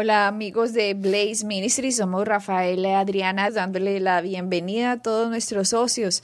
Hola 0.00 0.28
amigos 0.28 0.74
de 0.74 0.94
Blaze 0.94 1.44
Ministries, 1.44 1.96
somos 1.96 2.24
Rafael 2.24 2.86
y 2.86 2.92
Adriana 2.92 3.50
dándole 3.50 3.98
la 3.98 4.20
bienvenida 4.20 4.92
a 4.92 5.02
todos 5.02 5.28
nuestros 5.28 5.70
socios 5.70 6.22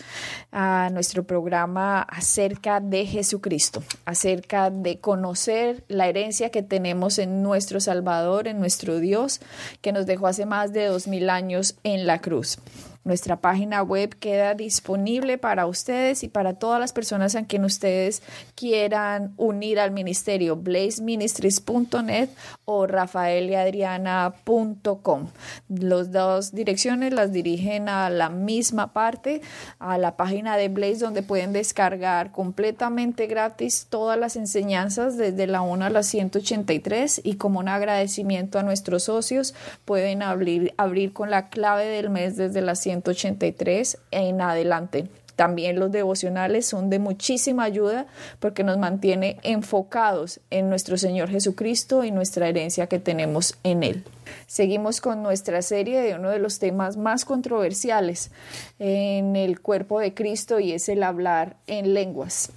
a 0.52 0.90
nuestro 0.92 1.24
programa 1.24 2.02
acerca 2.02 2.78
de 2.78 3.04
Jesucristo, 3.04 3.82
acerca 4.04 4.70
de 4.70 5.00
conocer 5.00 5.82
la 5.88 6.06
herencia 6.06 6.50
que 6.50 6.62
tenemos 6.62 7.18
en 7.18 7.42
nuestro 7.42 7.80
Salvador, 7.80 8.46
en 8.46 8.60
nuestro 8.60 9.00
Dios, 9.00 9.40
que 9.80 9.90
nos 9.90 10.06
dejó 10.06 10.28
hace 10.28 10.46
más 10.46 10.72
de 10.72 10.86
dos 10.86 11.08
mil 11.08 11.28
años 11.28 11.74
en 11.82 12.06
la 12.06 12.20
cruz. 12.20 12.60
Nuestra 13.04 13.36
página 13.36 13.82
web 13.82 14.16
queda 14.18 14.54
disponible 14.54 15.36
para 15.36 15.66
ustedes 15.66 16.24
y 16.24 16.28
para 16.28 16.54
todas 16.54 16.80
las 16.80 16.94
personas 16.94 17.34
a 17.34 17.44
quien 17.44 17.66
ustedes 17.66 18.22
quieran 18.54 19.34
unir 19.36 19.78
al 19.78 19.90
ministerio, 19.90 20.56
blazeministries.net 20.56 22.30
o 22.64 22.86
rafaeliadriana.com. 22.86 25.26
Las 25.68 26.12
dos 26.12 26.54
direcciones 26.54 27.12
las 27.12 27.30
dirigen 27.30 27.90
a 27.90 28.08
la 28.08 28.30
misma 28.30 28.94
parte, 28.94 29.42
a 29.78 29.98
la 29.98 30.16
página 30.16 30.56
de 30.56 30.68
Blaze, 30.68 31.00
donde 31.00 31.22
pueden 31.22 31.52
descargar 31.52 32.32
completamente 32.32 33.26
gratis 33.26 33.86
todas 33.90 34.18
las 34.18 34.36
enseñanzas 34.36 35.18
desde 35.18 35.46
la 35.46 35.60
1 35.60 35.84
a 35.84 35.90
la 35.90 36.02
183 36.02 37.20
y 37.22 37.34
como 37.34 37.60
un 37.60 37.68
agradecimiento 37.68 38.58
a 38.58 38.62
nuestros 38.62 39.04
socios 39.04 39.54
pueden 39.84 40.22
abrir, 40.22 40.72
abrir 40.78 41.12
con 41.12 41.30
la 41.30 41.50
clave 41.50 41.84
del 41.84 42.08
mes 42.08 42.38
desde 42.38 42.62
la 42.62 42.74
183 42.74 42.93
183 43.02 43.98
en 44.10 44.40
adelante. 44.40 45.08
También 45.36 45.80
los 45.80 45.90
devocionales 45.90 46.64
son 46.66 46.90
de 46.90 47.00
muchísima 47.00 47.64
ayuda 47.64 48.06
porque 48.38 48.62
nos 48.62 48.78
mantiene 48.78 49.38
enfocados 49.42 50.40
en 50.50 50.68
nuestro 50.68 50.96
Señor 50.96 51.28
Jesucristo 51.28 52.04
y 52.04 52.12
nuestra 52.12 52.48
herencia 52.48 52.86
que 52.86 53.00
tenemos 53.00 53.56
en 53.64 53.82
Él. 53.82 54.04
Seguimos 54.46 55.00
con 55.00 55.22
nuestra 55.22 55.60
serie 55.62 56.00
de 56.02 56.14
uno 56.14 56.30
de 56.30 56.38
los 56.38 56.60
temas 56.60 56.96
más 56.96 57.24
controversiales 57.24 58.30
en 58.78 59.34
el 59.34 59.60
cuerpo 59.60 59.98
de 59.98 60.14
Cristo 60.14 60.60
y 60.60 60.72
es 60.72 60.88
el 60.88 61.02
hablar 61.02 61.56
en 61.66 61.94
lenguas. 61.94 62.52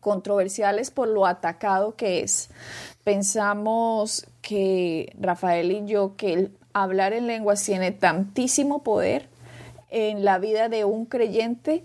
Controversiales 0.00 0.90
por 0.90 1.06
lo 1.06 1.26
atacado 1.26 1.94
que 1.94 2.20
es. 2.20 2.50
Pensamos 3.04 4.26
que 4.40 5.14
Rafael 5.20 5.70
y 5.70 5.86
yo 5.86 6.16
que 6.16 6.32
el 6.32 6.52
hablar 6.72 7.12
en 7.12 7.28
lenguas 7.28 7.62
tiene 7.62 7.92
tantísimo 7.92 8.82
poder 8.82 9.31
en 9.92 10.24
la 10.24 10.38
vida 10.38 10.68
de 10.68 10.84
un 10.84 11.04
creyente 11.04 11.84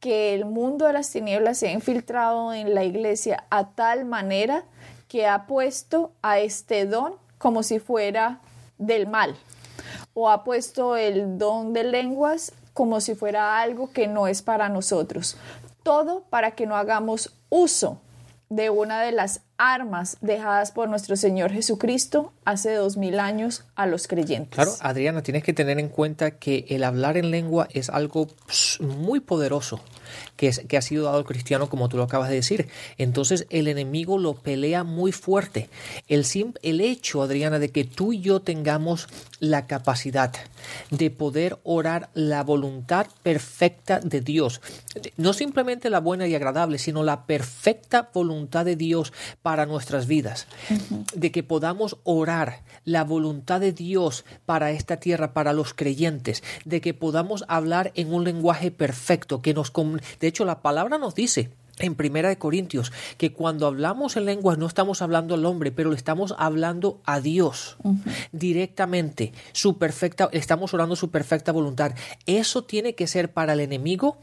que 0.00 0.32
el 0.34 0.44
mundo 0.44 0.86
de 0.86 0.92
las 0.92 1.10
tinieblas 1.10 1.58
se 1.58 1.68
ha 1.68 1.72
infiltrado 1.72 2.54
en 2.54 2.74
la 2.74 2.84
iglesia 2.84 3.44
a 3.50 3.70
tal 3.70 4.04
manera 4.04 4.64
que 5.08 5.26
ha 5.26 5.46
puesto 5.46 6.12
a 6.22 6.38
este 6.38 6.86
don 6.86 7.14
como 7.36 7.62
si 7.62 7.80
fuera 7.80 8.40
del 8.78 9.08
mal 9.08 9.36
o 10.14 10.30
ha 10.30 10.44
puesto 10.44 10.96
el 10.96 11.36
don 11.36 11.72
de 11.72 11.84
lenguas 11.84 12.52
como 12.74 13.00
si 13.00 13.16
fuera 13.16 13.60
algo 13.60 13.90
que 13.92 14.06
no 14.06 14.28
es 14.28 14.42
para 14.42 14.68
nosotros. 14.68 15.36
Todo 15.82 16.22
para 16.30 16.52
que 16.52 16.66
no 16.66 16.76
hagamos 16.76 17.34
uso 17.48 18.00
de 18.50 18.70
una 18.70 19.02
de 19.02 19.10
las 19.10 19.40
armas 19.58 20.16
dejadas 20.20 20.70
por 20.70 20.88
nuestro 20.88 21.16
Señor 21.16 21.52
Jesucristo 21.52 22.32
hace 22.44 22.74
dos 22.74 22.96
mil 22.96 23.18
años 23.18 23.64
a 23.74 23.86
los 23.86 24.06
creyentes. 24.06 24.54
Claro, 24.54 24.72
Adriana, 24.80 25.22
tienes 25.22 25.42
que 25.42 25.52
tener 25.52 25.78
en 25.78 25.88
cuenta 25.88 26.32
que 26.32 26.64
el 26.68 26.84
hablar 26.84 27.16
en 27.16 27.30
lengua 27.30 27.68
es 27.72 27.90
algo 27.90 28.28
muy 28.80 29.20
poderoso 29.20 29.80
que, 30.36 30.48
es, 30.48 30.60
que 30.60 30.76
ha 30.76 30.82
sido 30.82 31.04
dado 31.04 31.18
al 31.18 31.24
cristiano, 31.24 31.68
como 31.68 31.88
tú 31.88 31.96
lo 31.96 32.04
acabas 32.04 32.28
de 32.28 32.36
decir. 32.36 32.68
Entonces 32.96 33.46
el 33.50 33.68
enemigo 33.68 34.18
lo 34.18 34.34
pelea 34.34 34.84
muy 34.84 35.12
fuerte. 35.12 35.68
El, 36.08 36.24
el 36.62 36.80
hecho, 36.80 37.22
Adriana, 37.22 37.58
de 37.58 37.70
que 37.70 37.84
tú 37.84 38.12
y 38.12 38.20
yo 38.20 38.40
tengamos 38.40 39.08
la 39.40 39.66
capacidad 39.66 40.32
de 40.90 41.10
poder 41.10 41.58
orar 41.64 42.10
la 42.14 42.42
voluntad 42.42 43.06
perfecta 43.22 44.00
de 44.00 44.20
Dios, 44.20 44.60
no 45.16 45.32
simplemente 45.32 45.90
la 45.90 46.00
buena 46.00 46.26
y 46.26 46.34
agradable, 46.34 46.78
sino 46.78 47.02
la 47.02 47.26
perfecta 47.26 48.10
voluntad 48.12 48.64
de 48.64 48.76
Dios 48.76 49.12
para 49.48 49.64
nuestras 49.64 50.06
vidas, 50.06 50.46
de 51.14 51.32
que 51.32 51.42
podamos 51.42 51.96
orar 52.04 52.60
la 52.84 53.02
voluntad 53.02 53.60
de 53.60 53.72
Dios 53.72 54.26
para 54.44 54.72
esta 54.72 54.98
tierra, 54.98 55.32
para 55.32 55.54
los 55.54 55.72
creyentes, 55.72 56.42
de 56.66 56.82
que 56.82 56.92
podamos 56.92 57.46
hablar 57.48 57.90
en 57.94 58.12
un 58.12 58.24
lenguaje 58.24 58.70
perfecto, 58.70 59.40
que 59.40 59.54
nos 59.54 59.72
de 59.72 60.26
hecho 60.26 60.44
la 60.44 60.60
palabra 60.60 60.98
nos 60.98 61.14
dice 61.14 61.48
en 61.78 61.94
Primera 61.94 62.28
de 62.28 62.36
Corintios 62.36 62.92
que 63.16 63.32
cuando 63.32 63.66
hablamos 63.66 64.18
en 64.18 64.26
lenguas 64.26 64.58
no 64.58 64.66
estamos 64.66 65.00
hablando 65.00 65.34
al 65.34 65.46
hombre, 65.46 65.72
pero 65.72 65.88
le 65.88 65.96
estamos 65.96 66.34
hablando 66.36 67.00
a 67.06 67.20
Dios 67.20 67.78
directamente, 68.32 69.32
su 69.52 69.78
perfecta, 69.78 70.28
estamos 70.32 70.74
orando 70.74 70.94
su 70.94 71.10
perfecta 71.10 71.52
voluntad. 71.52 71.94
Eso 72.26 72.64
tiene 72.64 72.94
que 72.94 73.06
ser 73.06 73.32
para 73.32 73.54
el 73.54 73.60
enemigo 73.60 74.18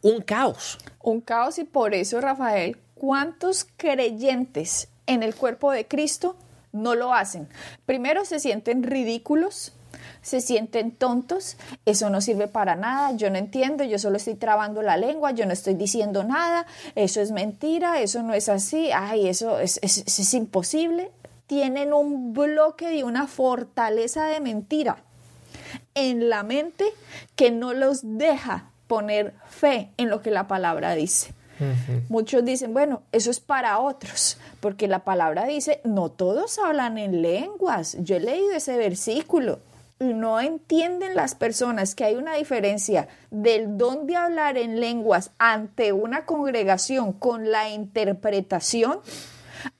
un 0.00 0.22
caos. 0.22 0.78
Un 1.02 1.20
caos 1.20 1.58
y 1.58 1.64
por 1.64 1.92
eso, 1.92 2.18
Rafael, 2.22 2.78
¿cuántos 2.94 3.66
creyentes 3.76 4.88
en 5.06 5.22
el 5.22 5.34
cuerpo 5.34 5.70
de 5.70 5.86
Cristo 5.86 6.36
no 6.74 6.94
lo 6.94 7.14
hacen. 7.14 7.48
Primero 7.86 8.24
se 8.24 8.40
sienten 8.40 8.82
ridículos, 8.82 9.72
se 10.22 10.40
sienten 10.40 10.90
tontos, 10.90 11.56
eso 11.86 12.10
no 12.10 12.20
sirve 12.20 12.48
para 12.48 12.74
nada, 12.74 13.12
yo 13.12 13.30
no 13.30 13.38
entiendo, 13.38 13.84
yo 13.84 13.98
solo 13.98 14.16
estoy 14.16 14.34
trabando 14.34 14.82
la 14.82 14.96
lengua, 14.96 15.30
yo 15.30 15.46
no 15.46 15.52
estoy 15.52 15.74
diciendo 15.74 16.24
nada, 16.24 16.66
eso 16.96 17.20
es 17.20 17.30
mentira, 17.30 18.00
eso 18.00 18.22
no 18.22 18.34
es 18.34 18.48
así, 18.48 18.90
ay, 18.92 19.28
eso 19.28 19.60
es, 19.60 19.78
es 19.82 20.34
imposible. 20.34 21.12
Tienen 21.46 21.92
un 21.92 22.32
bloque 22.32 22.88
de 22.88 23.04
una 23.04 23.28
fortaleza 23.28 24.26
de 24.26 24.40
mentira 24.40 24.96
en 25.94 26.28
la 26.28 26.42
mente 26.42 26.86
que 27.36 27.52
no 27.52 27.72
los 27.72 28.00
deja 28.02 28.70
poner 28.88 29.34
fe 29.48 29.90
en 29.96 30.08
lo 30.08 30.22
que 30.22 30.30
la 30.30 30.48
palabra 30.48 30.94
dice. 30.94 31.34
Muchos 32.08 32.44
dicen, 32.44 32.74
bueno, 32.74 33.02
eso 33.12 33.30
es 33.30 33.40
para 33.40 33.78
otros, 33.78 34.38
porque 34.60 34.88
la 34.88 35.04
palabra 35.04 35.44
dice, 35.46 35.80
no 35.84 36.10
todos 36.10 36.58
hablan 36.58 36.98
en 36.98 37.22
lenguas. 37.22 37.96
Yo 38.00 38.16
he 38.16 38.20
leído 38.20 38.52
ese 38.52 38.76
versículo 38.76 39.60
y 40.00 40.12
no 40.12 40.40
entienden 40.40 41.14
las 41.14 41.34
personas 41.34 41.94
que 41.94 42.04
hay 42.04 42.16
una 42.16 42.34
diferencia 42.34 43.08
del 43.30 43.78
don 43.78 44.06
de 44.06 44.16
hablar 44.16 44.58
en 44.58 44.80
lenguas 44.80 45.30
ante 45.38 45.92
una 45.92 46.26
congregación 46.26 47.12
con 47.12 47.50
la 47.50 47.70
interpretación 47.70 49.00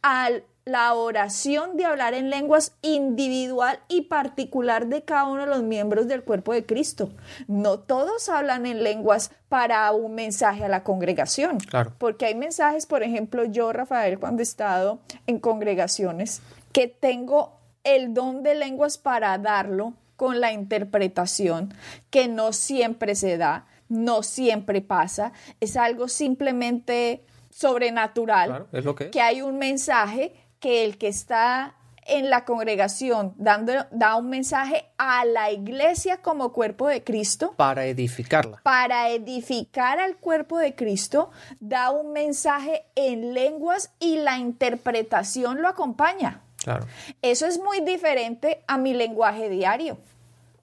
al 0.03 0.45
la 0.65 0.95
oración 0.95 1.77
de 1.77 1.85
hablar 1.85 2.15
en 2.15 2.31
lenguas 2.31 2.73
individual 2.81 3.81
y 3.89 4.03
particular 4.03 4.87
de 4.87 5.03
cada 5.03 5.25
uno 5.25 5.43
de 5.43 5.47
los 5.47 5.63
miembros 5.63 6.09
del 6.09 6.25
cuerpo 6.25 6.55
de 6.55 6.65
Cristo. 6.65 7.13
No 7.49 7.81
todos 7.81 8.29
hablan 8.31 8.65
en 8.65 8.83
lenguas 8.83 9.31
para 9.49 9.91
un 9.93 10.15
mensaje 10.15 10.65
a 10.65 10.69
la 10.69 10.83
congregación. 10.83 11.59
Claro. 11.59 11.93
Porque 11.99 12.27
hay 12.27 12.35
mensajes, 12.35 12.87
por 12.87 13.03
ejemplo, 13.03 13.45
yo, 13.45 13.73
Rafael, 13.73 14.19
cuando 14.19 14.41
he 14.41 14.45
estado 14.45 15.01
en 15.27 15.39
congregaciones, 15.39 16.41
que 16.73 16.89
tengo 16.89 17.61
el 17.85 18.15
don 18.15 18.43
de 18.43 18.55
lenguas 18.55 18.97
para 18.97 19.37
darlo 19.37 19.93
con 20.17 20.41
la 20.41 20.53
interpretación, 20.53 21.75
que 22.09 22.27
no 22.29 22.53
siempre 22.55 23.15
se 23.15 23.37
da, 23.37 23.67
no 23.91 24.23
siempre 24.23 24.81
pasa, 24.81 25.33
es 25.61 25.77
algo 25.77 26.09
simplemente 26.09 27.27
sobrenatural, 27.51 28.67
es 28.73 28.85
lo 28.85 28.95
que, 28.95 29.11
que 29.11 29.21
hay 29.21 29.43
un 29.43 29.59
mensaje 29.59 30.33
que 30.65 30.83
el 30.83 30.97
que 30.97 31.09
está 31.09 31.75
en 32.07 32.31
la 32.31 32.47
congregación 32.47 33.35
dando, 33.37 33.75
da 33.91 34.17
un 34.17 34.31
mensaje 34.31 34.87
a 34.97 35.27
la 35.27 35.51
iglesia 35.51 36.23
como 36.23 36.55
cuerpo 36.55 36.89
de 36.89 37.05
Cristo. 37.05 37.53
Para 37.59 37.85
edificarla. 37.85 38.63
Para 38.63 39.11
edificar 39.11 40.01
al 40.01 40.17
cuerpo 40.17 40.57
de 40.57 40.75
Cristo, 40.75 41.31
da 41.61 41.91
un 41.91 42.15
mensaje 42.15 42.87
en 42.95 43.35
lenguas 43.35 43.93
y 44.01 44.17
la 44.17 44.39
interpretación 44.39 45.61
lo 45.61 45.69
acompaña. 45.69 46.41
Claro. 46.57 46.87
Eso 47.21 47.45
es 47.45 47.59
muy 47.59 47.81
diferente 47.81 48.65
a 48.67 48.79
mi 48.79 48.95
lenguaje 48.95 49.51
diario. 49.51 49.99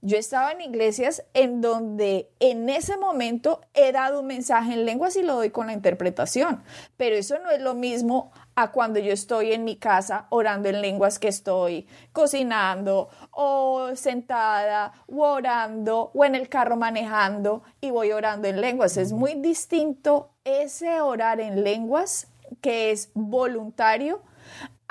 Yo 0.03 0.17
estaba 0.17 0.51
en 0.51 0.61
iglesias 0.61 1.23
en 1.35 1.61
donde 1.61 2.27
en 2.39 2.69
ese 2.69 2.97
momento 2.97 3.61
he 3.75 3.91
dado 3.91 4.21
un 4.21 4.25
mensaje 4.25 4.73
en 4.73 4.83
lenguas 4.83 5.15
y 5.15 5.21
lo 5.21 5.35
doy 5.35 5.51
con 5.51 5.67
la 5.67 5.73
interpretación, 5.73 6.63
pero 6.97 7.15
eso 7.15 7.37
no 7.37 7.51
es 7.51 7.61
lo 7.61 7.75
mismo 7.75 8.31
a 8.61 8.71
cuando 8.71 8.99
yo 8.99 9.11
estoy 9.11 9.53
en 9.53 9.63
mi 9.63 9.75
casa 9.75 10.27
orando 10.29 10.69
en 10.69 10.81
lenguas 10.81 11.19
que 11.19 11.27
estoy 11.27 11.87
cocinando 12.13 13.09
o 13.31 13.95
sentada 13.95 14.93
o 15.07 15.21
orando 15.21 16.11
o 16.13 16.25
en 16.25 16.35
el 16.35 16.47
carro 16.49 16.77
manejando 16.77 17.63
y 17.79 17.91
voy 17.91 18.11
orando 18.11 18.47
en 18.47 18.61
lenguas. 18.61 18.97
Es 18.97 19.11
muy 19.11 19.35
distinto 19.35 20.31
ese 20.43 21.01
orar 21.01 21.39
en 21.39 21.63
lenguas 21.63 22.27
que 22.61 22.91
es 22.91 23.11
voluntario 23.13 24.21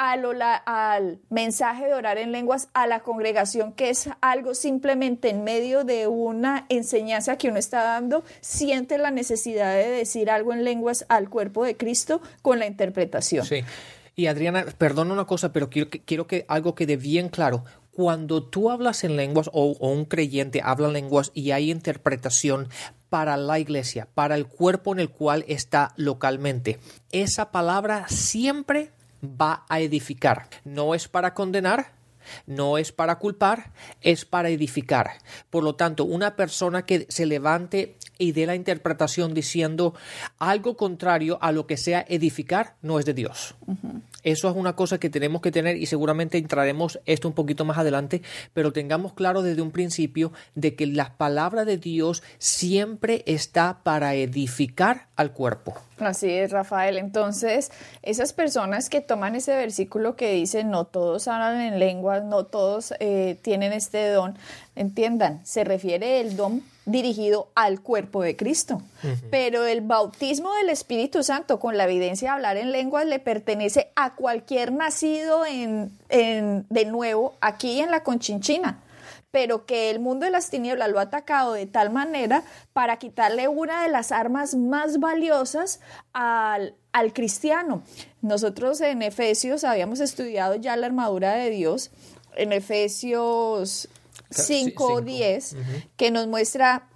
al 0.00 1.18
mensaje 1.28 1.84
de 1.86 1.92
orar 1.94 2.16
en 2.16 2.32
lenguas 2.32 2.68
a 2.72 2.86
la 2.86 3.00
congregación, 3.00 3.72
que 3.72 3.90
es 3.90 4.08
algo 4.22 4.54
simplemente 4.54 5.28
en 5.28 5.44
medio 5.44 5.84
de 5.84 6.06
una 6.06 6.64
enseñanza 6.70 7.36
que 7.36 7.48
uno 7.48 7.58
está 7.58 7.82
dando, 7.82 8.24
siente 8.40 8.96
la 8.96 9.10
necesidad 9.10 9.74
de 9.74 9.90
decir 9.90 10.30
algo 10.30 10.54
en 10.54 10.64
lenguas 10.64 11.04
al 11.10 11.28
cuerpo 11.28 11.64
de 11.64 11.76
Cristo 11.76 12.22
con 12.40 12.58
la 12.58 12.66
interpretación. 12.66 13.44
Sí. 13.44 13.62
Y 14.16 14.26
Adriana, 14.26 14.64
perdona 14.78 15.12
una 15.12 15.26
cosa, 15.26 15.52
pero 15.52 15.68
quiero 15.68 15.90
que, 15.90 16.00
quiero 16.00 16.26
que 16.26 16.46
algo 16.48 16.74
quede 16.74 16.96
bien 16.96 17.28
claro. 17.28 17.64
Cuando 17.90 18.42
tú 18.42 18.70
hablas 18.70 19.04
en 19.04 19.16
lenguas 19.16 19.50
o, 19.52 19.76
un 19.80 20.06
creyente 20.06 20.62
habla 20.64 20.88
en 20.88 20.94
lenguas 20.94 21.30
y 21.34 21.50
hay 21.50 21.70
interpretación 21.70 22.68
para 23.10 23.36
la 23.36 23.58
iglesia, 23.58 24.08
para 24.14 24.34
el 24.34 24.46
cuerpo 24.46 24.92
en 24.92 25.00
el 25.00 25.10
cual 25.10 25.44
está 25.46 25.92
localmente, 25.96 26.78
esa 27.12 27.50
palabra 27.50 28.06
siempre 28.08 28.92
va 29.24 29.64
a 29.68 29.80
edificar. 29.80 30.48
No 30.64 30.94
es 30.94 31.08
para 31.08 31.34
condenar, 31.34 31.92
no 32.46 32.78
es 32.78 32.92
para 32.92 33.18
culpar, 33.18 33.72
es 34.00 34.24
para 34.24 34.50
edificar. 34.50 35.10
Por 35.50 35.64
lo 35.64 35.74
tanto, 35.74 36.04
una 36.04 36.36
persona 36.36 36.84
que 36.84 37.06
se 37.08 37.26
levante 37.26 37.96
y 38.18 38.32
dé 38.32 38.46
la 38.46 38.54
interpretación 38.54 39.34
diciendo 39.34 39.94
algo 40.38 40.76
contrario 40.76 41.38
a 41.40 41.52
lo 41.52 41.66
que 41.66 41.76
sea 41.76 42.04
edificar, 42.08 42.74
no 42.82 42.98
es 42.98 43.06
de 43.06 43.14
Dios. 43.14 43.54
Eso 44.22 44.50
es 44.50 44.56
una 44.56 44.76
cosa 44.76 44.98
que 44.98 45.08
tenemos 45.08 45.40
que 45.40 45.50
tener 45.50 45.76
y 45.76 45.86
seguramente 45.86 46.36
entraremos 46.36 47.00
esto 47.06 47.28
un 47.28 47.34
poquito 47.34 47.64
más 47.64 47.78
adelante, 47.78 48.20
pero 48.52 48.72
tengamos 48.72 49.14
claro 49.14 49.42
desde 49.42 49.62
un 49.62 49.70
principio 49.70 50.32
de 50.54 50.74
que 50.74 50.86
la 50.86 51.16
palabra 51.16 51.64
de 51.64 51.78
Dios 51.78 52.22
siempre 52.38 53.24
está 53.26 53.82
para 53.82 54.14
edificar 54.14 55.08
al 55.16 55.32
cuerpo. 55.32 55.74
Así 56.00 56.30
es, 56.30 56.50
Rafael. 56.50 56.96
Entonces, 56.96 57.70
esas 58.02 58.32
personas 58.32 58.88
que 58.88 59.00
toman 59.00 59.36
ese 59.36 59.54
versículo 59.54 60.16
que 60.16 60.32
dice, 60.32 60.64
no 60.64 60.86
todos 60.86 61.28
hablan 61.28 61.60
en 61.60 61.78
lenguas, 61.78 62.24
no 62.24 62.44
todos 62.44 62.94
eh, 63.00 63.38
tienen 63.42 63.72
este 63.72 64.08
don, 64.08 64.36
entiendan, 64.76 65.44
se 65.44 65.64
refiere 65.64 66.20
el 66.20 66.36
don 66.36 66.62
dirigido 66.86 67.48
al 67.54 67.80
cuerpo 67.80 68.22
de 68.22 68.36
Cristo. 68.36 68.82
Pero 69.30 69.66
el 69.66 69.82
bautismo 69.82 70.52
del 70.54 70.70
Espíritu 70.70 71.22
Santo 71.22 71.60
con 71.60 71.76
la 71.76 71.84
evidencia 71.84 72.30
de 72.30 72.34
hablar 72.34 72.56
en 72.56 72.72
lenguas 72.72 73.06
le 73.06 73.18
pertenece 73.18 73.90
a 73.94 74.14
cualquier 74.14 74.72
nacido 74.72 75.44
en, 75.46 75.92
de 76.08 76.84
nuevo 76.86 77.34
aquí 77.40 77.80
en 77.80 77.90
la 77.90 78.02
Conchinchina 78.02 78.80
pero 79.30 79.66
que 79.66 79.90
el 79.90 80.00
mundo 80.00 80.26
de 80.26 80.32
las 80.32 80.50
tinieblas 80.50 80.90
lo 80.90 80.98
ha 80.98 81.02
atacado 81.02 81.52
de 81.52 81.66
tal 81.66 81.90
manera 81.90 82.42
para 82.72 82.98
quitarle 82.98 83.48
una 83.48 83.82
de 83.82 83.88
las 83.88 84.12
armas 84.12 84.54
más 84.54 84.98
valiosas 84.98 85.80
al, 86.12 86.74
al 86.92 87.12
cristiano. 87.12 87.82
Nosotros 88.22 88.80
en 88.80 89.02
Efesios 89.02 89.64
habíamos 89.64 90.00
estudiado 90.00 90.56
ya 90.56 90.76
la 90.76 90.86
armadura 90.86 91.32
de 91.34 91.50
Dios, 91.50 91.90
en 92.36 92.52
Efesios 92.52 93.88
5.10, 94.30 95.56
que 95.96 96.10
nos 96.10 96.26
muestra 96.26 96.88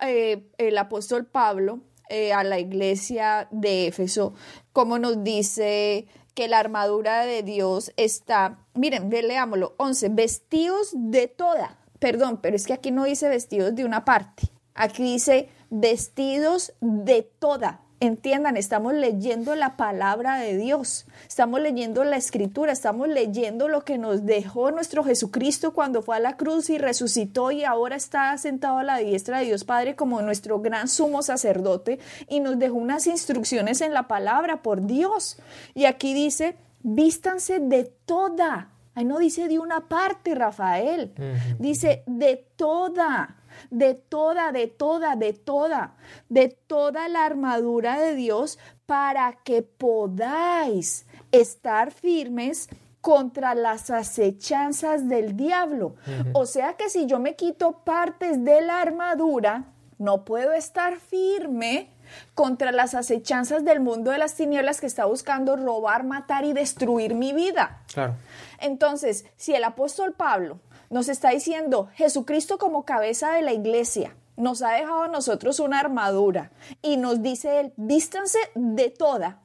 eh, 0.00 0.44
el 0.58 0.76
apóstol 0.78 1.26
Pablo 1.26 1.80
eh, 2.08 2.32
a 2.32 2.44
la 2.44 2.58
iglesia 2.58 3.48
de 3.50 3.86
Éfeso, 3.86 4.34
como 4.72 4.98
nos 4.98 5.22
dice 5.24 6.06
que 6.34 6.48
la 6.48 6.58
armadura 6.58 7.24
de 7.24 7.42
Dios 7.42 7.92
está, 7.96 8.58
miren, 8.74 9.10
leámoslo, 9.10 9.74
11, 9.76 10.08
vestidos 10.10 10.90
de 10.92 11.28
toda 11.28 11.81
perdón, 12.02 12.40
pero 12.42 12.56
es 12.56 12.66
que 12.66 12.72
aquí 12.72 12.90
no 12.90 13.04
dice 13.04 13.28
vestidos 13.28 13.76
de 13.76 13.84
una 13.84 14.04
parte, 14.04 14.48
aquí 14.74 15.04
dice 15.04 15.48
vestidos 15.70 16.72
de 16.80 17.22
toda. 17.22 17.80
Entiendan, 18.00 18.56
estamos 18.56 18.92
leyendo 18.94 19.54
la 19.54 19.76
palabra 19.76 20.40
de 20.40 20.56
Dios, 20.56 21.06
estamos 21.28 21.60
leyendo 21.60 22.02
la 22.02 22.16
escritura, 22.16 22.72
estamos 22.72 23.06
leyendo 23.06 23.68
lo 23.68 23.84
que 23.84 23.98
nos 23.98 24.26
dejó 24.26 24.72
nuestro 24.72 25.04
Jesucristo 25.04 25.74
cuando 25.74 26.02
fue 26.02 26.16
a 26.16 26.18
la 26.18 26.36
cruz 26.36 26.70
y 26.70 26.78
resucitó 26.78 27.52
y 27.52 27.62
ahora 27.62 27.94
está 27.94 28.36
sentado 28.36 28.78
a 28.78 28.82
la 28.82 28.98
diestra 28.98 29.38
de 29.38 29.44
Dios 29.44 29.62
Padre 29.62 29.94
como 29.94 30.20
nuestro 30.22 30.58
gran 30.58 30.88
sumo 30.88 31.22
sacerdote 31.22 32.00
y 32.28 32.40
nos 32.40 32.58
dejó 32.58 32.74
unas 32.74 33.06
instrucciones 33.06 33.80
en 33.80 33.94
la 33.94 34.08
palabra 34.08 34.60
por 34.62 34.84
Dios. 34.86 35.36
Y 35.72 35.84
aquí 35.84 36.14
dice, 36.14 36.56
vístanse 36.82 37.60
de 37.60 37.84
toda 37.84 38.71
Ahí 38.94 39.04
no 39.04 39.18
dice 39.18 39.48
de 39.48 39.58
una 39.58 39.88
parte, 39.88 40.34
Rafael. 40.34 41.12
Dice 41.58 42.02
de 42.06 42.36
toda, 42.56 43.36
de 43.70 43.94
toda, 43.94 44.52
de 44.52 44.66
toda, 44.66 45.16
de 45.16 45.32
toda, 45.32 45.96
de 46.28 46.48
toda 46.48 47.08
la 47.08 47.24
armadura 47.24 47.98
de 47.98 48.14
Dios 48.14 48.58
para 48.86 49.32
que 49.44 49.62
podáis 49.62 51.06
estar 51.30 51.90
firmes 51.90 52.68
contra 53.00 53.54
las 53.54 53.90
acechanzas 53.90 55.08
del 55.08 55.36
diablo. 55.36 55.96
O 56.34 56.46
sea 56.46 56.74
que 56.74 56.88
si 56.88 57.06
yo 57.06 57.18
me 57.18 57.34
quito 57.34 57.82
partes 57.84 58.44
de 58.44 58.60
la 58.60 58.80
armadura, 58.80 59.72
no 59.98 60.24
puedo 60.24 60.52
estar 60.52 60.98
firme 60.98 61.90
contra 62.34 62.72
las 62.72 62.94
acechanzas 62.94 63.64
del 63.64 63.80
mundo 63.80 64.10
de 64.10 64.18
las 64.18 64.34
tinieblas 64.34 64.80
que 64.80 64.86
está 64.86 65.04
buscando 65.04 65.56
robar, 65.56 66.04
matar 66.04 66.44
y 66.44 66.52
destruir 66.52 67.14
mi 67.14 67.32
vida. 67.32 67.82
Claro. 67.92 68.14
Entonces, 68.58 69.24
si 69.36 69.54
el 69.54 69.64
apóstol 69.64 70.12
Pablo 70.12 70.60
nos 70.90 71.08
está 71.08 71.30
diciendo 71.30 71.88
Jesucristo 71.94 72.58
como 72.58 72.84
cabeza 72.84 73.32
de 73.32 73.42
la 73.42 73.52
iglesia, 73.52 74.14
nos 74.36 74.62
ha 74.62 74.72
dejado 74.72 75.04
a 75.04 75.08
nosotros 75.08 75.60
una 75.60 75.80
armadura 75.80 76.52
y 76.80 76.96
nos 76.96 77.22
dice 77.22 77.60
él, 77.60 77.72
vístanse 77.76 78.38
de 78.54 78.90
toda. 78.90 79.40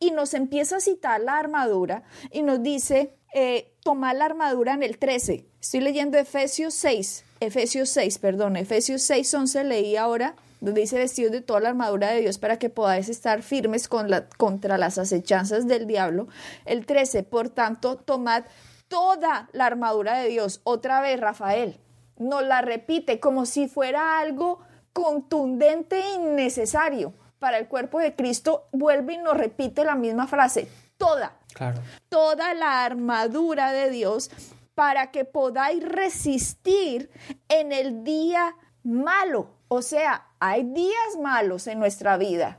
Y 0.00 0.10
nos 0.10 0.34
empieza 0.34 0.76
a 0.76 0.80
citar 0.80 1.20
la 1.20 1.38
armadura 1.38 2.02
y 2.32 2.42
nos 2.42 2.60
dice, 2.60 3.14
eh, 3.32 3.72
tomar 3.84 4.16
la 4.16 4.24
armadura 4.24 4.74
en 4.74 4.82
el 4.82 4.98
13. 4.98 5.46
Estoy 5.60 5.80
leyendo 5.80 6.18
Efesios 6.18 6.74
6, 6.74 7.24
Efesios 7.38 7.88
6, 7.90 8.18
perdón, 8.18 8.56
Efesios 8.56 9.02
6, 9.02 9.32
11 9.32 9.64
leí 9.64 9.96
ahora 9.96 10.34
donde 10.60 10.82
dice 10.82 10.98
vestidos 10.98 11.32
de 11.32 11.40
toda 11.40 11.60
la 11.60 11.70
armadura 11.70 12.10
de 12.10 12.20
Dios 12.20 12.38
para 12.38 12.58
que 12.58 12.70
podáis 12.70 13.08
estar 13.08 13.42
firmes 13.42 13.88
con 13.88 14.10
la, 14.10 14.28
contra 14.28 14.78
las 14.78 14.98
acechanzas 14.98 15.66
del 15.66 15.86
diablo. 15.86 16.28
El 16.64 16.86
13, 16.86 17.22
por 17.22 17.48
tanto, 17.48 17.96
tomad 17.96 18.44
toda 18.88 19.48
la 19.52 19.66
armadura 19.66 20.18
de 20.18 20.28
Dios. 20.28 20.60
Otra 20.64 21.00
vez, 21.00 21.18
Rafael, 21.18 21.80
nos 22.18 22.42
la 22.42 22.60
repite 22.60 23.20
como 23.20 23.46
si 23.46 23.68
fuera 23.68 24.18
algo 24.18 24.60
contundente 24.92 25.98
e 25.98 26.14
innecesario. 26.14 27.14
Para 27.38 27.56
el 27.56 27.68
cuerpo 27.68 27.98
de 27.98 28.14
Cristo 28.14 28.68
vuelve 28.70 29.14
y 29.14 29.18
nos 29.18 29.34
repite 29.34 29.82
la 29.82 29.94
misma 29.94 30.26
frase, 30.26 30.68
toda, 30.98 31.38
claro. 31.54 31.80
toda 32.10 32.52
la 32.52 32.84
armadura 32.84 33.72
de 33.72 33.88
Dios 33.88 34.30
para 34.74 35.10
que 35.10 35.24
podáis 35.24 35.82
resistir 35.82 37.10
en 37.48 37.72
el 37.72 38.04
día 38.04 38.56
malo. 38.82 39.48
O 39.68 39.80
sea, 39.80 40.26
hay 40.40 40.64
días 40.64 41.18
malos 41.20 41.66
en 41.66 41.78
nuestra 41.78 42.16
vida. 42.16 42.58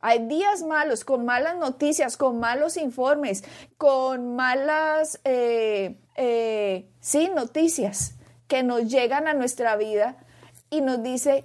Hay 0.00 0.26
días 0.26 0.62
malos, 0.62 1.04
con 1.04 1.24
malas 1.24 1.56
noticias, 1.56 2.16
con 2.16 2.38
malos 2.38 2.76
informes, 2.76 3.44
con 3.76 4.36
malas, 4.36 5.20
eh, 5.24 5.98
eh, 6.14 6.88
sí, 7.00 7.30
noticias 7.34 8.14
que 8.46 8.62
nos 8.62 8.88
llegan 8.88 9.26
a 9.28 9.34
nuestra 9.34 9.76
vida 9.76 10.16
y 10.70 10.80
nos 10.80 11.02
dice, 11.02 11.44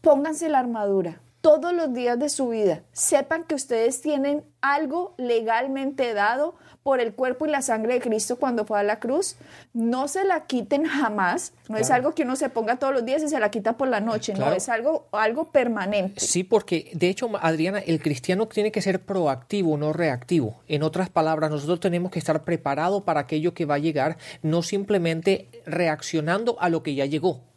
pónganse 0.00 0.48
la 0.48 0.58
armadura 0.58 1.20
todos 1.40 1.72
los 1.72 1.92
días 1.92 2.18
de 2.18 2.28
su 2.28 2.48
vida. 2.48 2.82
Sepan 2.92 3.44
que 3.44 3.54
ustedes 3.54 4.00
tienen 4.00 4.44
algo 4.60 5.14
legalmente 5.16 6.12
dado 6.12 6.54
por 6.82 7.00
el 7.00 7.14
cuerpo 7.14 7.46
y 7.46 7.50
la 7.50 7.62
sangre 7.62 7.94
de 7.94 8.00
Cristo 8.00 8.36
cuando 8.36 8.64
fue 8.64 8.78
a 8.78 8.82
la 8.82 9.00
cruz. 9.00 9.36
No 9.72 10.08
se 10.08 10.24
la 10.24 10.46
quiten 10.46 10.84
jamás. 10.84 11.52
No 11.68 11.76
es 11.76 11.90
algo 11.90 12.14
que 12.14 12.22
uno 12.22 12.36
se 12.36 12.48
ponga 12.48 12.76
todos 12.76 12.92
los 12.92 13.04
días 13.04 13.22
y 13.22 13.28
se 13.28 13.38
la 13.38 13.50
quita 13.50 13.76
por 13.76 13.88
la 13.88 14.00
noche. 14.00 14.34
No, 14.34 14.52
es 14.52 14.68
algo, 14.68 15.08
algo 15.12 15.50
permanente. 15.50 16.20
Sí, 16.20 16.42
porque 16.42 16.90
de 16.94 17.08
hecho, 17.08 17.30
Adriana, 17.40 17.78
el 17.78 18.02
cristiano 18.02 18.48
tiene 18.48 18.72
que 18.72 18.82
ser 18.82 19.00
proactivo, 19.00 19.76
no 19.76 19.92
reactivo. 19.92 20.60
En 20.68 20.82
otras 20.82 21.10
palabras, 21.10 21.50
nosotros 21.50 21.80
tenemos 21.80 22.10
que 22.10 22.18
estar 22.18 22.44
preparados 22.44 23.02
para 23.02 23.20
aquello 23.20 23.54
que 23.54 23.66
va 23.66 23.76
a 23.76 23.78
llegar, 23.78 24.16
no 24.42 24.62
simplemente 24.62 25.48
reaccionando 25.66 26.56
a 26.60 26.68
lo 26.68 26.82
que 26.82 26.94
ya 26.94 27.06
llegó. 27.06 27.49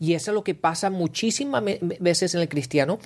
Y 0.00 0.14
eso 0.14 0.30
es 0.30 0.34
lo 0.34 0.44
que 0.44 0.54
pasa 0.54 0.90
muchísimas 0.90 1.62
veces 2.00 2.34
en 2.34 2.40
el 2.40 2.48
cristiano, 2.48 2.98